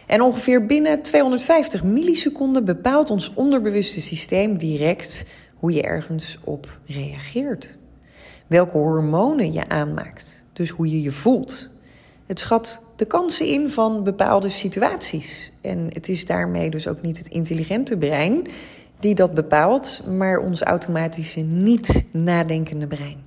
En 0.05 0.21
ongeveer 0.21 0.65
binnen 0.65 1.01
250 1.01 1.83
milliseconden 1.83 2.65
bepaalt 2.65 3.09
ons 3.09 3.33
onderbewuste 3.33 4.01
systeem 4.01 4.57
direct 4.57 5.25
hoe 5.55 5.71
je 5.71 5.81
ergens 5.81 6.37
op 6.43 6.77
reageert. 6.85 7.75
Welke 8.47 8.77
hormonen 8.77 9.53
je 9.53 9.69
aanmaakt, 9.69 10.43
dus 10.53 10.69
hoe 10.69 10.89
je 10.89 11.01
je 11.01 11.11
voelt. 11.11 11.69
Het 12.25 12.39
schat 12.39 12.83
de 12.95 13.05
kansen 13.05 13.45
in 13.45 13.69
van 13.69 14.03
bepaalde 14.03 14.49
situaties. 14.49 15.51
En 15.61 15.87
het 15.93 16.09
is 16.09 16.25
daarmee 16.25 16.69
dus 16.69 16.87
ook 16.87 17.01
niet 17.01 17.17
het 17.17 17.27
intelligente 17.27 17.97
brein 17.97 18.47
die 18.99 19.15
dat 19.15 19.33
bepaalt, 19.33 20.01
maar 20.07 20.39
ons 20.39 20.61
automatische 20.61 21.39
niet 21.39 22.05
nadenkende 22.11 22.87
brein. 22.87 23.25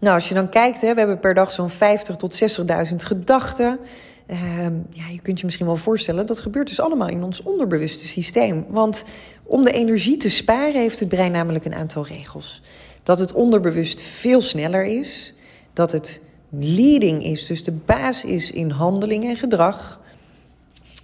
Nou, 0.00 0.14
als 0.14 0.28
je 0.28 0.34
dan 0.34 0.48
kijkt, 0.48 0.80
hè, 0.80 0.92
we 0.92 0.98
hebben 0.98 1.18
per 1.18 1.34
dag 1.34 1.52
zo'n 1.52 1.68
50 1.68 2.16
tot 2.16 2.58
60.000 2.90 2.96
gedachten. 2.96 3.78
Uh, 4.26 4.38
ja, 4.90 5.08
je 5.10 5.20
kunt 5.22 5.38
je 5.38 5.44
misschien 5.44 5.66
wel 5.66 5.76
voorstellen, 5.76 6.26
dat 6.26 6.40
gebeurt 6.40 6.68
dus 6.68 6.80
allemaal 6.80 7.08
in 7.08 7.22
ons 7.22 7.42
onderbewuste 7.42 8.06
systeem. 8.06 8.64
Want 8.68 9.04
om 9.42 9.64
de 9.64 9.72
energie 9.72 10.16
te 10.16 10.30
sparen 10.30 10.80
heeft 10.80 11.00
het 11.00 11.08
brein 11.08 11.32
namelijk 11.32 11.64
een 11.64 11.74
aantal 11.74 12.06
regels. 12.06 12.62
Dat 13.02 13.18
het 13.18 13.32
onderbewust 13.32 14.02
veel 14.02 14.40
sneller 14.40 14.84
is, 14.84 15.34
dat 15.72 15.92
het 15.92 16.20
leading 16.50 17.24
is, 17.24 17.46
dus 17.46 17.64
de 17.64 17.72
baas 17.72 18.24
is 18.24 18.50
in 18.50 18.70
handeling 18.70 19.24
en 19.24 19.36
gedrag 19.36 20.00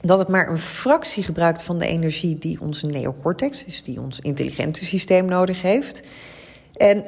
dat 0.02 0.18
het 0.18 0.28
maar 0.28 0.48
een 0.48 0.58
fractie 0.58 1.22
gebruikt 1.22 1.62
van 1.62 1.78
de 1.78 1.86
energie 1.86 2.38
die 2.38 2.60
onze 2.60 2.86
neocortex, 2.86 3.64
dus 3.64 3.82
die 3.82 4.00
ons 4.00 4.20
intelligente 4.20 4.84
systeem 4.84 5.24
nodig 5.24 5.62
heeft. 5.62 6.02
En 6.76 7.04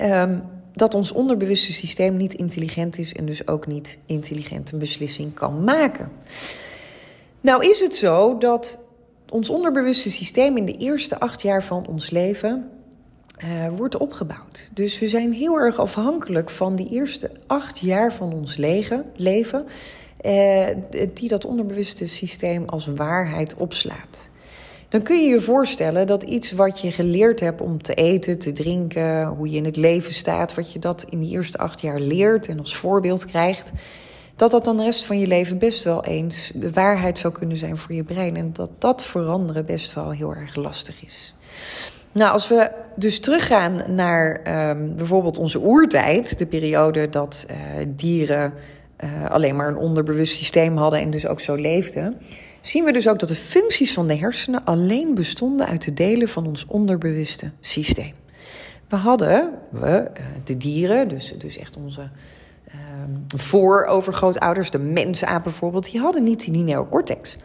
um, 0.00 0.42
dat 0.74 0.94
ons 0.94 1.12
onderbewuste 1.12 1.72
systeem 1.72 2.16
niet 2.16 2.34
intelligent 2.34 2.98
is 2.98 3.12
en 3.12 3.26
dus 3.26 3.48
ook 3.48 3.66
niet 3.66 3.98
intelligent 4.06 4.72
een 4.72 4.78
beslissing 4.78 5.34
kan 5.34 5.64
maken. 5.64 6.08
Nou 7.40 7.68
is 7.68 7.80
het 7.80 7.96
zo 7.96 8.38
dat 8.38 8.78
ons 9.28 9.50
onderbewuste 9.50 10.10
systeem 10.10 10.56
in 10.56 10.64
de 10.64 10.76
eerste 10.76 11.18
acht 11.18 11.42
jaar 11.42 11.64
van 11.64 11.86
ons 11.86 12.10
leven 12.10 12.70
uh, 13.44 13.68
wordt 13.76 13.96
opgebouwd. 13.96 14.68
Dus 14.72 14.98
we 14.98 15.06
zijn 15.06 15.32
heel 15.32 15.56
erg 15.56 15.78
afhankelijk 15.78 16.50
van 16.50 16.76
die 16.76 16.88
eerste 16.88 17.30
acht 17.46 17.78
jaar 17.78 18.12
van 18.12 18.32
ons 18.32 18.56
leven 19.16 19.64
eh, 20.26 21.06
die 21.14 21.28
dat 21.28 21.44
onderbewuste 21.44 22.06
systeem 22.06 22.64
als 22.66 22.86
waarheid 22.86 23.54
opslaat. 23.54 24.30
Dan 24.88 25.02
kun 25.02 25.22
je 25.22 25.28
je 25.28 25.40
voorstellen 25.40 26.06
dat 26.06 26.22
iets 26.22 26.52
wat 26.52 26.80
je 26.80 26.90
geleerd 26.90 27.40
hebt 27.40 27.60
om 27.60 27.82
te 27.82 27.94
eten, 27.94 28.38
te 28.38 28.52
drinken, 28.52 29.26
hoe 29.26 29.50
je 29.50 29.56
in 29.56 29.64
het 29.64 29.76
leven 29.76 30.12
staat, 30.12 30.54
wat 30.54 30.72
je 30.72 30.78
dat 30.78 31.06
in 31.10 31.20
die 31.20 31.30
eerste 31.30 31.58
acht 31.58 31.80
jaar 31.80 32.00
leert 32.00 32.48
en 32.48 32.58
als 32.58 32.76
voorbeeld 32.76 33.26
krijgt, 33.26 33.72
dat 34.36 34.50
dat 34.50 34.64
dan 34.64 34.76
de 34.76 34.82
rest 34.82 35.04
van 35.04 35.18
je 35.18 35.26
leven 35.26 35.58
best 35.58 35.84
wel 35.84 36.04
eens 36.04 36.52
de 36.54 36.72
waarheid 36.72 37.18
zou 37.18 37.32
kunnen 37.32 37.56
zijn 37.56 37.76
voor 37.76 37.94
je 37.94 38.04
brein. 38.04 38.36
En 38.36 38.52
dat 38.52 38.70
dat 38.78 39.04
veranderen 39.04 39.66
best 39.66 39.94
wel 39.94 40.10
heel 40.10 40.34
erg 40.34 40.54
lastig 40.54 41.04
is. 41.04 41.34
Nou, 42.12 42.32
als 42.32 42.48
we 42.48 42.70
dus 42.94 43.20
teruggaan 43.20 43.82
naar 43.94 44.40
um, 44.70 44.96
bijvoorbeeld 44.96 45.38
onze 45.38 45.60
oertijd, 45.60 46.38
de 46.38 46.46
periode 46.46 47.08
dat 47.08 47.46
uh, 47.50 47.56
dieren 47.88 48.52
uh, 49.04 49.30
alleen 49.30 49.56
maar 49.56 49.68
een 49.68 49.76
onderbewust 49.76 50.36
systeem 50.36 50.76
hadden 50.76 51.00
en 51.00 51.10
dus 51.10 51.26
ook 51.26 51.40
zo 51.40 51.54
leefden, 51.54 52.16
zien 52.60 52.84
we 52.84 52.92
dus 52.92 53.08
ook 53.08 53.18
dat 53.18 53.28
de 53.28 53.34
functies 53.34 53.92
van 53.92 54.06
de 54.06 54.16
hersenen 54.16 54.64
alleen 54.64 55.14
bestonden 55.14 55.66
uit 55.66 55.84
de 55.84 55.94
delen 55.94 56.28
van 56.28 56.46
ons 56.46 56.66
onderbewuste 56.66 57.50
systeem. 57.60 58.12
We 58.88 58.96
hadden, 58.96 59.50
we, 59.70 60.10
uh, 60.18 60.26
de 60.44 60.56
dieren, 60.56 61.08
dus, 61.08 61.34
dus 61.38 61.58
echt 61.58 61.76
onze 61.76 62.00
uh, 62.68 62.74
voorovergrootouders, 63.26 64.70
de 64.70 64.78
mensaap 64.78 65.42
bijvoorbeeld, 65.42 65.90
die 65.90 66.00
hadden 66.00 66.22
niet 66.22 66.52
die 66.52 66.62
neocortex. 66.62 67.36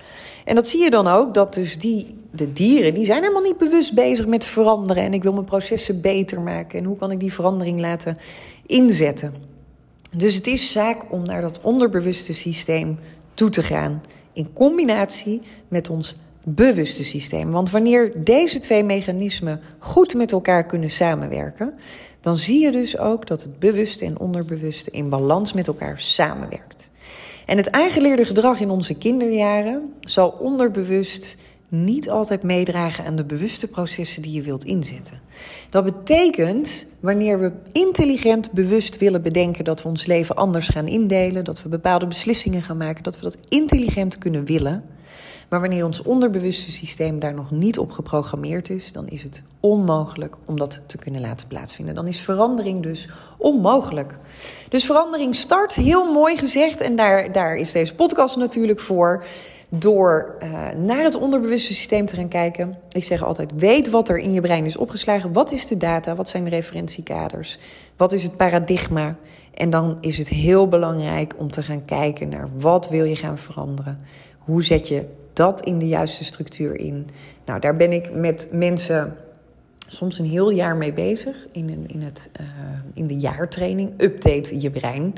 En 0.46 0.56
dat 0.56 0.68
zie 0.68 0.84
je 0.84 0.90
dan 0.90 1.08
ook, 1.08 1.34
dat 1.34 1.54
dus 1.54 1.78
die, 1.78 2.18
de 2.32 2.54
dieren, 2.54 2.94
die 2.94 3.06
zijn 3.06 3.22
helemaal 3.22 3.42
niet 3.42 3.58
bewust 3.58 3.94
bezig 3.94 4.28
met 4.28 4.46
veranderen. 4.46 5.04
En 5.04 5.14
ik 5.14 5.24
wil 5.24 5.34
mijn 5.34 5.46
processen 5.46 6.02
beter 6.02 6.42
maken. 6.42 6.80
En 6.80 6.86
hoe 6.86 6.98
kan 6.98 7.12
ik 7.12 7.20
die 7.20 7.34
verandering 7.34 7.80
laten 7.80 8.18
inzetten? 8.66 9.51
Dus 10.16 10.36
het 10.36 10.48
is 10.48 10.72
zaak 10.72 11.12
om 11.12 11.26
naar 11.26 11.42
dat 11.42 11.60
onderbewuste 11.62 12.34
systeem 12.34 13.00
toe 13.34 13.50
te 13.50 13.64
gaan. 13.64 14.04
In 14.34 14.54
combinatie 14.54 15.42
met 15.68 15.90
ons 15.90 16.14
bewuste 16.44 17.04
systeem. 17.04 17.52
Want 17.52 17.70
wanneer 17.70 18.12
deze 18.16 18.60
twee 18.60 18.84
mechanismen 18.84 19.62
goed 19.80 20.14
met 20.14 20.32
elkaar 20.32 20.66
kunnen 20.66 20.90
samenwerken, 20.90 21.74
dan 22.22 22.38
zie 22.38 22.60
je 22.60 22.72
dus 22.72 22.98
ook 22.98 23.28
dat 23.28 23.42
het 23.42 23.60
bewuste 23.60 24.06
en 24.06 24.20
onderbewuste 24.20 24.92
in 24.92 25.10
balans 25.10 25.54
met 25.54 25.68
elkaar 25.68 26.00
samenwerkt. 26.00 26.90
En 27.46 27.58
het 27.58 27.72
aangeleerde 27.72 28.26
gedrag 28.26 28.60
in 28.60 28.70
onze 28.70 28.94
kinderjaren 28.94 29.94
zal 30.00 30.30
onderbewust 30.30 31.38
niet 31.74 32.10
altijd 32.10 32.44
meedragen 32.44 33.06
aan 33.06 33.16
de 33.16 33.24
bewuste 33.24 33.68
processen 33.68 34.22
die 34.22 34.32
je 34.32 34.42
wilt 34.42 34.64
inzetten. 34.64 35.20
Dat 35.70 35.84
betekent, 35.84 36.88
wanneer 37.00 37.40
we 37.40 37.52
intelligent 37.72 38.52
bewust 38.52 38.98
willen 38.98 39.22
bedenken 39.22 39.64
dat 39.64 39.82
we 39.82 39.90
ons 39.90 40.06
leven 40.06 40.36
anders 40.36 40.68
gaan 40.68 40.88
indelen, 40.88 41.44
dat 41.44 41.64
we 41.64 41.70
bepaalde 41.70 42.08
beslissingen 42.08 42.62
gaan 42.62 42.78
maken, 42.78 43.04
dat 43.04 43.16
we 43.16 43.22
dat 43.22 43.38
intelligent 43.50 44.18
kunnen 44.18 44.46
willen. 44.46 44.84
Maar 45.50 45.60
wanneer 45.60 45.86
ons 45.86 46.02
onderbewuste 46.02 46.72
systeem 46.72 47.20
daar 47.20 47.34
nog 47.34 47.52
niet 47.52 47.80
op 47.80 47.92
geprogrammeerd 47.92 48.70
is, 48.70 48.92
dan 48.92 49.08
is 49.08 49.24
het 49.24 49.44
onmogelijk 49.60 50.36
om 50.46 50.58
dat 50.58 50.82
te 50.86 50.98
kunnen 50.98 51.22
laten 51.22 51.48
plaatsvinden. 51.48 51.96
Dan 51.96 52.08
is 52.08 52.20
verandering 52.20 52.84
dus 52.84 53.10
onmogelijk. 53.38 54.16
Dus 54.70 54.86
verandering 54.86 55.36
start, 55.36 55.76
heel 55.76 56.12
mooi 56.12 56.38
gezegd, 56.38 56.82
en 56.82 56.96
daar, 56.96 57.32
daar 57.32 57.56
is 57.56 57.72
deze 57.72 57.96
podcast 57.96 58.36
natuurlijk 58.36 58.80
voor 58.80 59.24
door 59.74 60.36
uh, 60.44 60.70
naar 60.70 61.04
het 61.04 61.16
onderbewuste 61.16 61.74
systeem 61.74 62.06
te 62.06 62.16
gaan 62.16 62.28
kijken. 62.28 62.78
Ik 62.90 63.04
zeg 63.04 63.24
altijd: 63.24 63.52
weet 63.56 63.90
wat 63.90 64.10
er 64.10 64.18
in 64.18 64.34
je 64.34 64.42
brein 64.42 64.66
is 64.66 64.78
opgeslagen. 64.78 65.34
Wat 65.34 65.52
is 65.52 65.68
de 65.68 65.78
data? 65.78 66.16
Wat 66.16 66.30
zijn 66.30 66.44
de 66.44 66.50
referentiekaders? 66.50 67.60
Wat 67.98 68.12
is 68.12 68.24
het 68.24 68.38
paradigma? 68.38 69.16
En 69.54 69.70
dan 69.70 69.98
is 70.02 70.18
het 70.18 70.30
heel 70.30 70.68
belangrijk 70.68 71.34
om 71.38 71.52
te 71.52 71.64
gaan 71.64 71.86
kijken 71.86 72.30
naar 72.30 72.50
wat 72.58 72.90
wil 72.90 73.04
je 73.04 73.16
gaan 73.16 73.38
veranderen. 73.38 74.00
Hoe 74.38 74.64
zet 74.64 74.88
je 74.88 75.06
dat 75.34 75.62
in 75.62 75.80
de 75.80 75.88
juiste 75.88 76.24
structuur 76.24 76.80
in? 76.80 77.08
Nou, 77.46 77.60
daar 77.60 77.76
ben 77.76 77.92
ik 77.92 78.16
met 78.16 78.48
mensen 78.52 79.16
soms 79.88 80.20
een 80.20 80.26
heel 80.26 80.50
jaar 80.50 80.76
mee 80.76 80.94
bezig 80.94 81.36
in, 81.52 81.70
een, 81.70 81.88
in, 81.88 82.02
het, 82.02 82.30
uh, 82.42 82.48
in 82.94 83.08
de 83.08 83.18
jaartraining 83.18 83.94
Update 83.98 84.62
je 84.62 84.70
brein. 84.70 85.14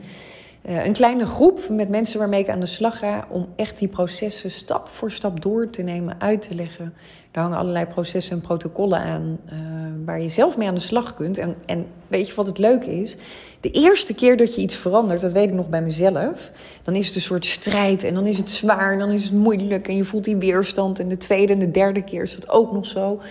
Uh, 0.69 0.85
een 0.85 0.93
kleine 0.93 1.25
groep 1.25 1.69
met 1.69 1.89
mensen 1.89 2.19
waarmee 2.19 2.41
ik 2.41 2.49
aan 2.49 2.59
de 2.59 2.65
slag 2.65 2.97
ga 2.97 3.27
om 3.29 3.47
echt 3.55 3.77
die 3.77 3.87
processen 3.87 4.51
stap 4.51 4.87
voor 4.87 5.11
stap 5.11 5.41
door 5.41 5.69
te 5.69 5.81
nemen, 5.81 6.15
uit 6.21 6.41
te 6.41 6.55
leggen. 6.55 6.93
Er 7.31 7.41
hangen 7.41 7.57
allerlei 7.57 7.85
processen 7.85 8.35
en 8.35 8.41
protocollen 8.41 8.99
aan 8.99 9.39
uh, 9.45 9.59
waar 10.05 10.21
je 10.21 10.29
zelf 10.29 10.57
mee 10.57 10.67
aan 10.67 10.75
de 10.75 10.81
slag 10.81 11.13
kunt. 11.13 11.37
En, 11.37 11.55
en 11.65 11.85
weet 12.07 12.27
je 12.27 12.35
wat 12.35 12.47
het 12.47 12.57
leuke 12.57 13.01
is? 13.01 13.17
De 13.59 13.71
eerste 13.71 14.13
keer 14.13 14.37
dat 14.37 14.55
je 14.55 14.61
iets 14.61 14.75
verandert, 14.75 15.21
dat 15.21 15.31
weet 15.31 15.49
ik 15.49 15.55
nog 15.55 15.69
bij 15.69 15.81
mezelf, 15.81 16.51
dan 16.83 16.95
is 16.95 17.07
het 17.07 17.15
een 17.15 17.21
soort 17.21 17.45
strijd 17.45 18.03
en 18.03 18.13
dan 18.13 18.27
is 18.27 18.37
het 18.37 18.49
zwaar 18.49 18.91
en 18.91 18.99
dan 18.99 19.11
is 19.11 19.23
het 19.23 19.33
moeilijk 19.33 19.87
en 19.87 19.95
je 19.95 20.03
voelt 20.03 20.23
die 20.23 20.37
weerstand. 20.37 20.99
En 20.99 21.07
de 21.07 21.17
tweede 21.17 21.53
en 21.53 21.59
de 21.59 21.71
derde 21.71 22.03
keer 22.03 22.21
is 22.21 22.35
dat 22.35 22.49
ook 22.49 22.71
nog 22.71 22.85
zo. 22.85 23.21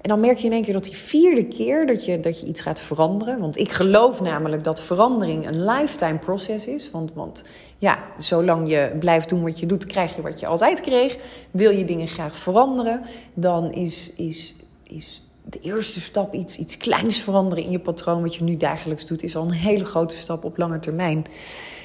En 0.00 0.08
dan 0.08 0.20
merk 0.20 0.38
je 0.38 0.46
in 0.46 0.52
één 0.52 0.62
keer 0.62 0.72
dat 0.72 0.84
die 0.84 0.96
vierde 0.96 1.44
keer 1.44 1.86
dat 1.86 2.04
je, 2.04 2.20
dat 2.20 2.40
je 2.40 2.46
iets 2.46 2.60
gaat 2.60 2.80
veranderen. 2.80 3.38
Want 3.38 3.58
ik 3.58 3.72
geloof 3.72 4.20
namelijk 4.20 4.64
dat 4.64 4.82
verandering 4.82 5.46
een 5.46 5.64
lifetime 5.64 6.18
proces 6.18 6.66
is. 6.66 6.90
Want, 6.90 7.12
want 7.14 7.44
ja, 7.78 7.98
zolang 8.18 8.68
je 8.68 8.96
blijft 8.98 9.28
doen 9.28 9.42
wat 9.42 9.58
je 9.58 9.66
doet, 9.66 9.86
krijg 9.86 10.16
je 10.16 10.22
wat 10.22 10.40
je 10.40 10.46
altijd 10.46 10.80
kreeg. 10.80 11.16
Wil 11.50 11.70
je 11.70 11.84
dingen 11.84 12.08
graag 12.08 12.36
veranderen, 12.36 13.02
dan 13.34 13.72
is, 13.72 14.12
is, 14.16 14.54
is 14.82 15.22
de 15.44 15.60
eerste 15.60 16.00
stap 16.00 16.34
iets, 16.34 16.58
iets 16.58 16.76
kleins 16.76 17.18
veranderen 17.18 17.64
in 17.64 17.70
je 17.70 17.78
patroon. 17.78 18.22
Wat 18.22 18.34
je 18.34 18.44
nu 18.44 18.56
dagelijks 18.56 19.06
doet, 19.06 19.22
is 19.22 19.36
al 19.36 19.42
een 19.42 19.52
hele 19.52 19.84
grote 19.84 20.16
stap 20.16 20.44
op 20.44 20.56
lange 20.56 20.78
termijn. 20.78 21.26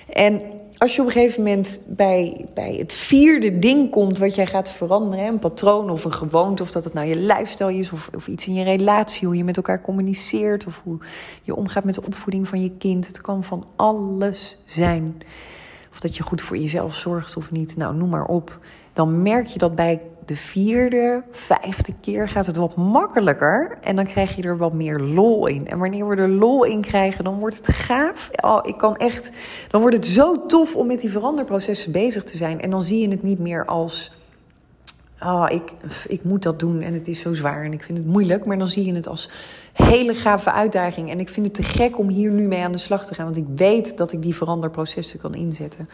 En 0.09 0.41
als 0.77 0.95
je 0.95 1.01
op 1.01 1.07
een 1.07 1.13
gegeven 1.13 1.43
moment 1.43 1.79
bij, 1.85 2.45
bij 2.53 2.75
het 2.75 2.93
vierde 2.93 3.59
ding 3.59 3.91
komt 3.91 4.17
wat 4.17 4.35
jij 4.35 4.45
gaat 4.45 4.71
veranderen, 4.71 5.25
een 5.25 5.39
patroon 5.39 5.89
of 5.89 6.03
een 6.03 6.13
gewoonte, 6.13 6.63
of 6.63 6.71
dat 6.71 6.83
het 6.83 6.93
nou 6.93 7.07
je 7.07 7.15
lifestyle 7.15 7.77
is, 7.77 7.91
of, 7.91 8.09
of 8.15 8.27
iets 8.27 8.47
in 8.47 8.53
je 8.53 8.63
relatie, 8.63 9.27
hoe 9.27 9.37
je 9.37 9.43
met 9.43 9.57
elkaar 9.57 9.81
communiceert, 9.81 10.65
of 10.65 10.81
hoe 10.83 10.97
je 11.43 11.55
omgaat 11.55 11.83
met 11.83 11.95
de 11.95 12.05
opvoeding 12.05 12.47
van 12.47 12.61
je 12.61 12.71
kind. 12.77 13.07
Het 13.07 13.21
kan 13.21 13.43
van 13.43 13.65
alles 13.75 14.57
zijn. 14.65 15.17
Of 15.91 15.99
dat 15.99 16.15
je 16.17 16.23
goed 16.23 16.41
voor 16.41 16.57
jezelf 16.57 16.95
zorgt 16.95 17.37
of 17.37 17.51
niet, 17.51 17.77
nou 17.77 17.95
noem 17.95 18.09
maar 18.09 18.25
op. 18.25 18.59
Dan 18.93 19.21
merk 19.21 19.45
je 19.45 19.59
dat 19.59 19.75
bij 19.75 20.01
de 20.25 20.35
vierde, 20.35 21.23
vijfde 21.31 21.93
keer 22.01 22.29
gaat 22.29 22.45
het 22.45 22.55
wat 22.55 22.75
makkelijker. 22.75 23.77
En 23.81 23.95
dan 23.95 24.05
krijg 24.05 24.35
je 24.35 24.41
er 24.41 24.57
wat 24.57 24.73
meer 24.73 24.99
lol 24.99 25.47
in. 25.47 25.67
En 25.67 25.79
wanneer 25.79 26.07
we 26.07 26.15
er 26.15 26.29
lol 26.29 26.63
in 26.63 26.81
krijgen, 26.81 27.23
dan 27.23 27.39
wordt 27.39 27.55
het 27.55 27.67
gaaf. 27.67 28.29
Oh, 28.41 28.59
ik 28.63 28.77
kan 28.77 28.95
echt. 28.95 29.31
Dan 29.69 29.81
wordt 29.81 29.95
het 29.95 30.07
zo 30.07 30.45
tof 30.45 30.75
om 30.75 30.87
met 30.87 30.99
die 30.99 31.09
veranderprocessen 31.09 31.91
bezig 31.91 32.23
te 32.23 32.37
zijn. 32.37 32.61
En 32.61 32.69
dan 32.69 32.83
zie 32.83 33.01
je 33.01 33.09
het 33.09 33.23
niet 33.23 33.39
meer 33.39 33.65
als. 33.65 34.11
Oh, 35.19 35.45
ik, 35.49 35.73
ik 36.07 36.23
moet 36.23 36.43
dat 36.43 36.59
doen 36.59 36.81
en 36.81 36.93
het 36.93 37.07
is 37.07 37.19
zo 37.19 37.33
zwaar 37.33 37.63
en 37.63 37.73
ik 37.73 37.83
vind 37.83 37.97
het 37.97 38.07
moeilijk. 38.07 38.45
Maar 38.45 38.57
dan 38.57 38.67
zie 38.67 38.85
je 38.85 38.93
het 38.93 39.07
als 39.07 39.29
hele 39.73 40.13
gave 40.13 40.51
uitdaging. 40.51 41.11
En 41.11 41.19
ik 41.19 41.29
vind 41.29 41.45
het 41.45 41.55
te 41.55 41.63
gek 41.63 41.99
om 41.99 42.09
hier 42.09 42.31
nu 42.31 42.47
mee 42.47 42.63
aan 42.63 42.71
de 42.71 42.77
slag 42.77 43.05
te 43.05 43.13
gaan. 43.13 43.25
Want 43.25 43.37
ik 43.37 43.47
weet 43.55 43.97
dat 43.97 44.11
ik 44.11 44.21
die 44.21 44.35
veranderprocessen 44.35 45.19
kan 45.19 45.33
inzetten. 45.33 45.87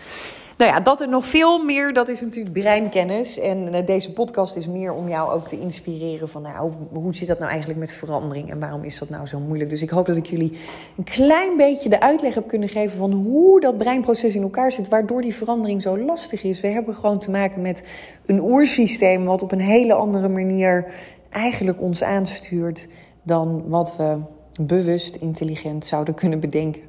Nou 0.62 0.74
ja, 0.74 0.80
dat 0.80 1.02
en 1.02 1.10
nog 1.10 1.26
veel 1.26 1.63
meer, 1.63 1.93
dat 1.93 2.08
is 2.08 2.21
natuurlijk 2.21 2.54
breinkennis. 2.60 3.39
En 3.39 3.74
eh, 3.74 3.86
deze 3.86 4.13
podcast 4.13 4.56
is 4.56 4.67
meer 4.67 4.93
om 4.93 5.10
jou 5.10 5.32
ook 5.32 5.47
te 5.47 5.60
inspireren 5.60 6.30
van... 6.30 6.41
Nou, 6.41 6.71
hoe 6.93 7.15
zit 7.15 7.28
dat 7.28 7.39
nou 7.39 7.50
eigenlijk 7.50 7.80
met 7.80 7.91
verandering 7.91 8.50
en 8.52 8.60
waarom 8.60 8.84
is 8.84 8.97
dat 8.97 9.10
nou 9.10 9.28
zo 9.28 9.39
moeilijk? 9.39 9.69
Dus 9.69 9.82
ik 9.82 9.89
hoop 9.89 10.06
dat 10.06 10.15
ik 10.15 10.26
jullie 10.26 10.58
een 10.97 11.04
klein 11.04 11.58
beetje 11.58 11.89
de 11.89 12.00
uitleg 12.00 12.34
heb 12.34 12.47
kunnen 12.47 12.69
geven... 12.69 12.97
van 12.97 13.12
hoe 13.12 13.60
dat 13.60 13.78
breinproces 13.78 14.36
in 14.36 14.41
elkaar 14.41 14.71
zit, 14.71 14.89
waardoor 14.89 15.21
die 15.21 15.36
verandering 15.36 15.82
zo 15.82 15.97
lastig 15.97 16.43
is. 16.43 16.62
We 16.62 16.67
hebben 16.67 16.95
gewoon 16.95 17.19
te 17.19 17.32
maken 17.32 17.62
met 17.62 17.84
een 18.26 18.41
oersysteem... 18.41 19.26
wat 19.26 19.41
op 19.41 19.52
een 19.52 19.62
hele 19.62 19.93
andere 19.93 20.28
manier 20.28 20.86
eigenlijk 21.30 21.82
ons 21.82 22.04
aanstuurt 22.04 22.88
dan 23.24 23.63
wat 23.67 23.95
we 23.97 24.17
bewust 24.60 25.16
intelligent 25.16 25.86
zouden 25.86 26.14
kunnen 26.14 26.40
bedenken. 26.40 26.82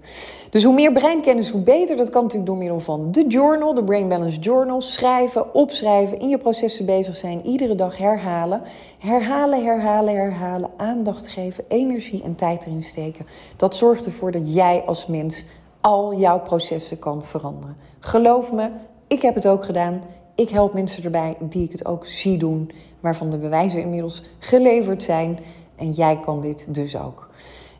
Dus 0.50 0.64
hoe 0.64 0.74
meer 0.74 0.92
breinkennis, 0.92 1.50
hoe 1.50 1.62
beter. 1.62 1.96
Dat 1.96 2.10
kan 2.10 2.22
natuurlijk 2.22 2.50
door 2.50 2.58
middel 2.58 2.80
van 2.80 3.12
de 3.12 3.26
journal, 3.26 3.74
de 3.74 3.84
Brain 3.84 4.08
Balance 4.08 4.38
Journal. 4.38 4.80
Schrijven, 4.80 5.54
opschrijven, 5.54 6.18
in 6.18 6.28
je 6.28 6.38
processen 6.38 6.86
bezig 6.86 7.16
zijn, 7.16 7.46
iedere 7.46 7.74
dag 7.74 7.98
herhalen. 7.98 8.62
Herhalen, 8.98 9.64
herhalen, 9.64 10.14
herhalen, 10.14 10.70
aandacht 10.76 11.28
geven, 11.28 11.64
energie 11.68 12.22
en 12.22 12.34
tijd 12.34 12.66
erin 12.66 12.82
steken. 12.82 13.26
Dat 13.56 13.76
zorgt 13.76 14.06
ervoor 14.06 14.32
dat 14.32 14.54
jij 14.54 14.82
als 14.86 15.06
mens 15.06 15.44
al 15.80 16.14
jouw 16.14 16.40
processen 16.40 16.98
kan 16.98 17.24
veranderen. 17.24 17.76
Geloof 17.98 18.52
me, 18.52 18.70
ik 19.06 19.22
heb 19.22 19.34
het 19.34 19.48
ook 19.48 19.64
gedaan. 19.64 20.02
Ik 20.34 20.48
help 20.48 20.72
mensen 20.72 21.04
erbij 21.04 21.36
die 21.40 21.64
ik 21.64 21.72
het 21.72 21.86
ook 21.86 22.06
zie 22.06 22.36
doen, 22.36 22.70
waarvan 23.00 23.30
de 23.30 23.36
bewijzen 23.36 23.80
inmiddels 23.80 24.22
geleverd 24.38 25.02
zijn. 25.02 25.38
En 25.76 25.90
jij 25.90 26.18
kan 26.18 26.40
dit 26.40 26.74
dus 26.74 26.96
ook. 26.96 27.30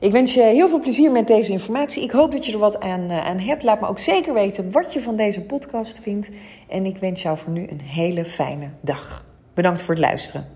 Ik 0.03 0.13
wens 0.13 0.35
je 0.35 0.43
heel 0.43 0.69
veel 0.69 0.81
plezier 0.81 1.13
met 1.13 1.27
deze 1.27 1.53
informatie. 1.53 2.03
Ik 2.03 2.11
hoop 2.11 2.33
dat 2.33 2.47
je 2.47 2.53
er 2.53 2.59
wat 2.59 2.81
aan, 2.81 3.11
uh, 3.11 3.27
aan 3.27 3.39
hebt. 3.39 3.63
Laat 3.63 3.81
me 3.81 3.87
ook 3.87 3.99
zeker 3.99 4.35
weten 4.35 4.71
wat 4.71 4.93
je 4.93 5.01
van 5.01 5.17
deze 5.17 5.41
podcast 5.41 6.01
vindt. 6.01 6.31
En 6.69 6.87
ik 6.87 6.97
wens 6.97 7.23
jou 7.23 7.39
voor 7.39 7.53
nu 7.53 7.69
een 7.69 7.81
hele 7.81 8.25
fijne 8.25 8.71
dag. 8.81 9.25
Bedankt 9.55 9.83
voor 9.83 9.95
het 9.95 10.05
luisteren. 10.05 10.47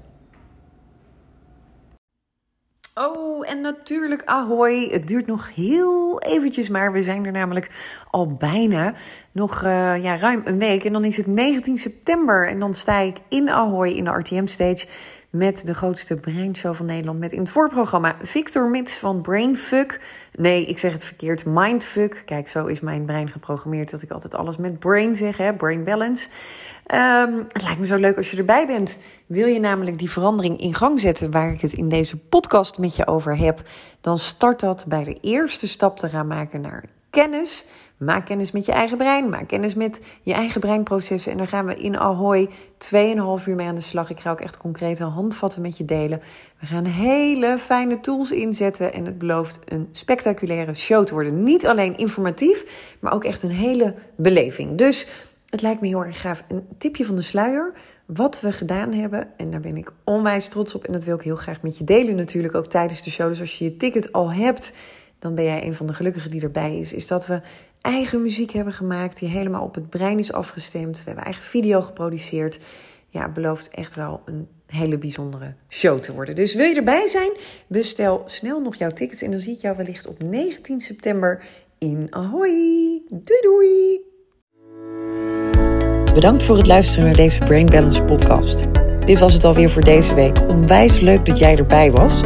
Oh, 2.95 3.51
en 3.51 3.61
natuurlijk 3.61 4.23
ahoy. 4.25 4.89
Het 4.91 5.07
duurt 5.07 5.27
nog 5.27 5.55
heel 5.55 6.21
eventjes, 6.21 6.69
maar 6.69 6.93
we 6.93 7.03
zijn 7.03 7.27
er 7.27 7.33
namelijk 7.33 7.71
al 8.11 8.35
bijna. 8.35 8.95
Nog 9.33 9.63
uh, 9.65 10.03
ja, 10.03 10.17
ruim 10.17 10.43
een 10.45 10.59
week. 10.59 10.85
En 10.85 10.93
dan 10.93 11.05
is 11.05 11.17
het 11.17 11.27
19 11.27 11.79
september. 11.79 12.49
En 12.49 12.59
dan 12.59 12.75
sta 12.75 12.99
ik 12.99 13.17
in 13.29 13.49
Ahoy 13.49 13.89
in 13.89 14.05
de 14.05 14.11
RTM 14.11 14.47
Stage 14.47 14.87
met 15.37 15.66
de 15.66 15.75
grootste 15.75 16.16
brainshow 16.16 16.75
van 16.75 16.87
Nederland. 16.87 17.18
Met 17.18 17.33
in 17.33 17.38
het 17.38 17.51
voorprogramma 17.51 18.16
Victor 18.22 18.70
Mits 18.70 18.99
van 18.99 19.20
Brainfuck. 19.20 20.01
Nee, 20.33 20.66
ik 20.66 20.79
zeg 20.79 20.92
het 20.92 21.05
verkeerd. 21.05 21.44
Mindfuck. 21.46 22.22
Kijk, 22.25 22.49
zo 22.49 22.66
is 22.66 22.81
mijn 22.81 23.05
brein 23.05 23.29
geprogrammeerd 23.29 23.90
dat 23.90 24.03
ik 24.03 24.11
altijd 24.11 24.35
alles 24.35 24.57
met 24.57 24.79
brain 24.79 25.16
zeg, 25.16 25.37
hè? 25.37 25.55
brain 25.55 25.85
balance. 25.85 26.29
Um, 26.94 27.44
het 27.49 27.62
lijkt 27.62 27.79
me 27.79 27.87
zo 27.87 27.96
leuk 27.96 28.16
als 28.16 28.31
je 28.31 28.37
erbij 28.37 28.66
bent. 28.66 28.99
Wil 29.27 29.46
je 29.46 29.61
namelijk 29.61 29.99
die 29.99 30.11
verandering 30.11 30.61
in 30.61 30.75
gang 30.75 31.01
zetten 31.01 31.31
waar 31.31 31.53
ik 31.53 31.61
het 31.61 31.72
in 31.72 31.88
deze 31.88 32.16
podcast 32.16 32.79
met 32.79 32.96
je 32.96 33.07
over 33.07 33.37
heb, 33.37 33.62
dan 34.01 34.18
start 34.18 34.61
dat 34.61 34.85
bij 34.88 35.05
de 35.05 35.18
eerste 35.20 35.68
stap 35.68 35.99
te 35.99 36.09
gaan 36.09 36.27
maken 36.27 36.61
naar 36.61 36.85
kennis 37.11 37.66
Maak 37.97 38.27
kennis 38.27 38.53
met 38.53 38.67
je 38.67 38.73
eigen 38.73 38.97
brein. 38.97 39.29
Maak 39.29 39.49
kennis 39.49 39.75
met 39.75 40.01
je 40.23 40.33
eigen 40.33 40.61
breinprocessen. 40.61 41.33
En 41.33 41.39
daar 41.39 41.49
gaan 41.49 41.67
we 41.67 41.75
in 41.75 41.99
Ahoy 41.99 42.49
2,5 42.49 43.47
uur 43.47 43.55
mee 43.55 43.67
aan 43.67 43.75
de 43.75 43.81
slag. 43.81 44.11
Ik 44.11 44.21
ga 44.21 44.31
ook 44.31 44.41
echt 44.41 44.57
concrete 44.57 45.05
handvatten 45.05 45.63
met 45.63 45.79
je 45.79 45.85
delen. 45.85 46.21
We 46.61 46.67
gaan 46.67 46.85
hele 46.85 47.59
fijne 47.59 48.01
tools 48.01 48.33
inzetten. 48.33 48.93
En 48.93 49.05
het 49.05 49.19
belooft 49.19 49.61
een 49.65 49.89
spectaculaire 49.93 50.75
show 50.75 51.05
te 51.05 51.15
worden. 51.15 51.43
Niet 51.43 51.67
alleen 51.67 51.97
informatief, 51.97 52.95
maar 53.01 53.13
ook 53.13 53.25
echt 53.25 53.43
een 53.43 53.51
hele 53.51 53.95
beleving. 54.17 54.79
Dus 54.79 55.07
het 55.47 55.63
lijkt 55.63 55.81
me 55.81 55.87
heel 55.87 56.05
erg 56.05 56.21
gaaf. 56.21 56.45
Een 56.49 56.67
tipje 56.79 57.05
van 57.05 57.17
de 57.17 57.23
sluier. 57.23 57.73
Wat 58.07 58.41
we 58.41 58.53
gedaan 58.53 58.93
hebben. 58.93 59.29
En 59.37 59.51
daar 59.51 59.61
ben 59.61 59.77
ik 59.77 59.93
onwijs 60.05 60.49
trots 60.49 60.75
op. 60.75 60.85
En 60.85 60.93
dat 60.93 61.05
wil 61.05 61.17
ik 61.17 61.23
heel 61.23 61.37
graag 61.37 61.63
met 61.63 61.79
je 61.79 61.85
delen 61.85 62.17
natuurlijk. 62.17 62.55
Ook 62.55 62.67
tijdens 62.67 63.03
de 63.03 63.11
show. 63.11 63.29
Dus 63.29 63.41
als 63.41 63.59
je 63.59 63.65
je 63.65 63.77
ticket 63.77 64.13
al 64.13 64.33
hebt 64.33 64.73
dan 65.27 65.35
ben 65.35 65.45
jij 65.45 65.67
een 65.67 65.75
van 65.75 65.87
de 65.87 65.95
gelukkigen 65.95 66.31
die 66.31 66.43
erbij 66.43 66.79
is. 66.79 66.93
Is 66.93 67.07
dat 67.07 67.27
we 67.27 67.41
eigen 67.81 68.23
muziek 68.23 68.51
hebben 68.51 68.73
gemaakt 68.73 69.19
die 69.19 69.29
helemaal 69.29 69.62
op 69.62 69.75
het 69.75 69.91
brein 69.91 70.19
is 70.19 70.33
afgestemd. 70.33 70.99
We 70.99 71.05
hebben 71.05 71.25
eigen 71.25 71.43
video 71.43 71.81
geproduceerd. 71.81 72.59
Ja, 73.09 73.29
belooft 73.29 73.69
echt 73.69 73.95
wel 73.95 74.23
een 74.25 74.49
hele 74.67 74.99
bijzondere 74.99 75.55
show 75.69 75.99
te 75.99 76.12
worden. 76.12 76.35
Dus 76.35 76.55
wil 76.55 76.67
je 76.67 76.75
erbij 76.75 77.07
zijn? 77.07 77.31
Bestel 77.67 78.23
snel 78.27 78.61
nog 78.61 78.75
jouw 78.75 78.91
tickets 78.91 79.23
en 79.23 79.31
dan 79.31 79.41
zie 79.41 79.53
ik 79.55 79.61
jou 79.61 79.77
wellicht 79.77 80.07
op 80.07 80.23
19 80.23 80.81
september 80.81 81.43
in 81.79 82.07
Ahoy. 82.11 83.03
Doei 83.09 83.41
doei! 83.41 84.01
Bedankt 86.15 86.45
voor 86.45 86.57
het 86.57 86.67
luisteren 86.67 87.05
naar 87.05 87.17
deze 87.17 87.39
Brain 87.39 87.67
Balance 87.67 88.03
podcast. 88.03 88.65
Dit 89.05 89.19
was 89.19 89.33
het 89.33 89.45
alweer 89.45 89.71
voor 89.71 89.85
deze 89.85 90.15
week. 90.15 90.41
Onwijs 90.49 91.01
leuk 91.01 91.27
dat 91.27 91.39
jij 91.39 91.57
erbij 91.57 91.91
was. 91.91 92.23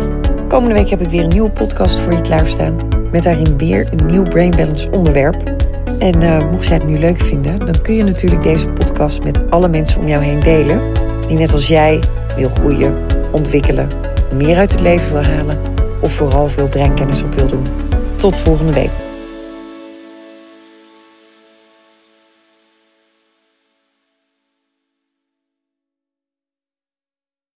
Komende 0.50 0.74
week 0.74 0.90
heb 0.90 1.00
ik 1.00 1.08
weer 1.08 1.22
een 1.22 1.28
nieuwe 1.28 1.50
podcast 1.50 1.98
voor 1.98 2.12
je 2.12 2.20
klaarstaan. 2.20 2.76
Met 3.10 3.22
daarin 3.22 3.58
weer 3.58 3.88
een 3.92 4.06
nieuw 4.06 4.22
Brain 4.22 4.50
Balance 4.50 4.90
onderwerp. 4.90 5.52
En 5.98 6.22
uh, 6.22 6.50
mocht 6.50 6.66
jij 6.66 6.76
het 6.76 6.86
nu 6.86 6.98
leuk 6.98 7.20
vinden, 7.20 7.58
dan 7.58 7.82
kun 7.82 7.94
je 7.94 8.04
natuurlijk 8.04 8.42
deze 8.42 8.68
podcast 8.68 9.24
met 9.24 9.50
alle 9.50 9.68
mensen 9.68 10.00
om 10.00 10.06
jou 10.06 10.22
heen 10.22 10.40
delen. 10.40 10.92
Die 11.28 11.38
net 11.38 11.52
als 11.52 11.68
jij 11.68 12.02
wil 12.36 12.48
groeien, 12.48 12.94
ontwikkelen, 13.32 13.88
meer 14.36 14.56
uit 14.56 14.72
het 14.72 14.80
leven 14.80 15.12
wil 15.12 15.22
halen. 15.22 15.58
Of 16.00 16.12
vooral 16.12 16.48
veel 16.48 16.68
breinkennis 16.68 17.22
op 17.22 17.34
wil 17.34 17.48
doen. 17.48 17.66
Tot 18.16 18.36
volgende 18.36 18.72
week. 18.72 19.09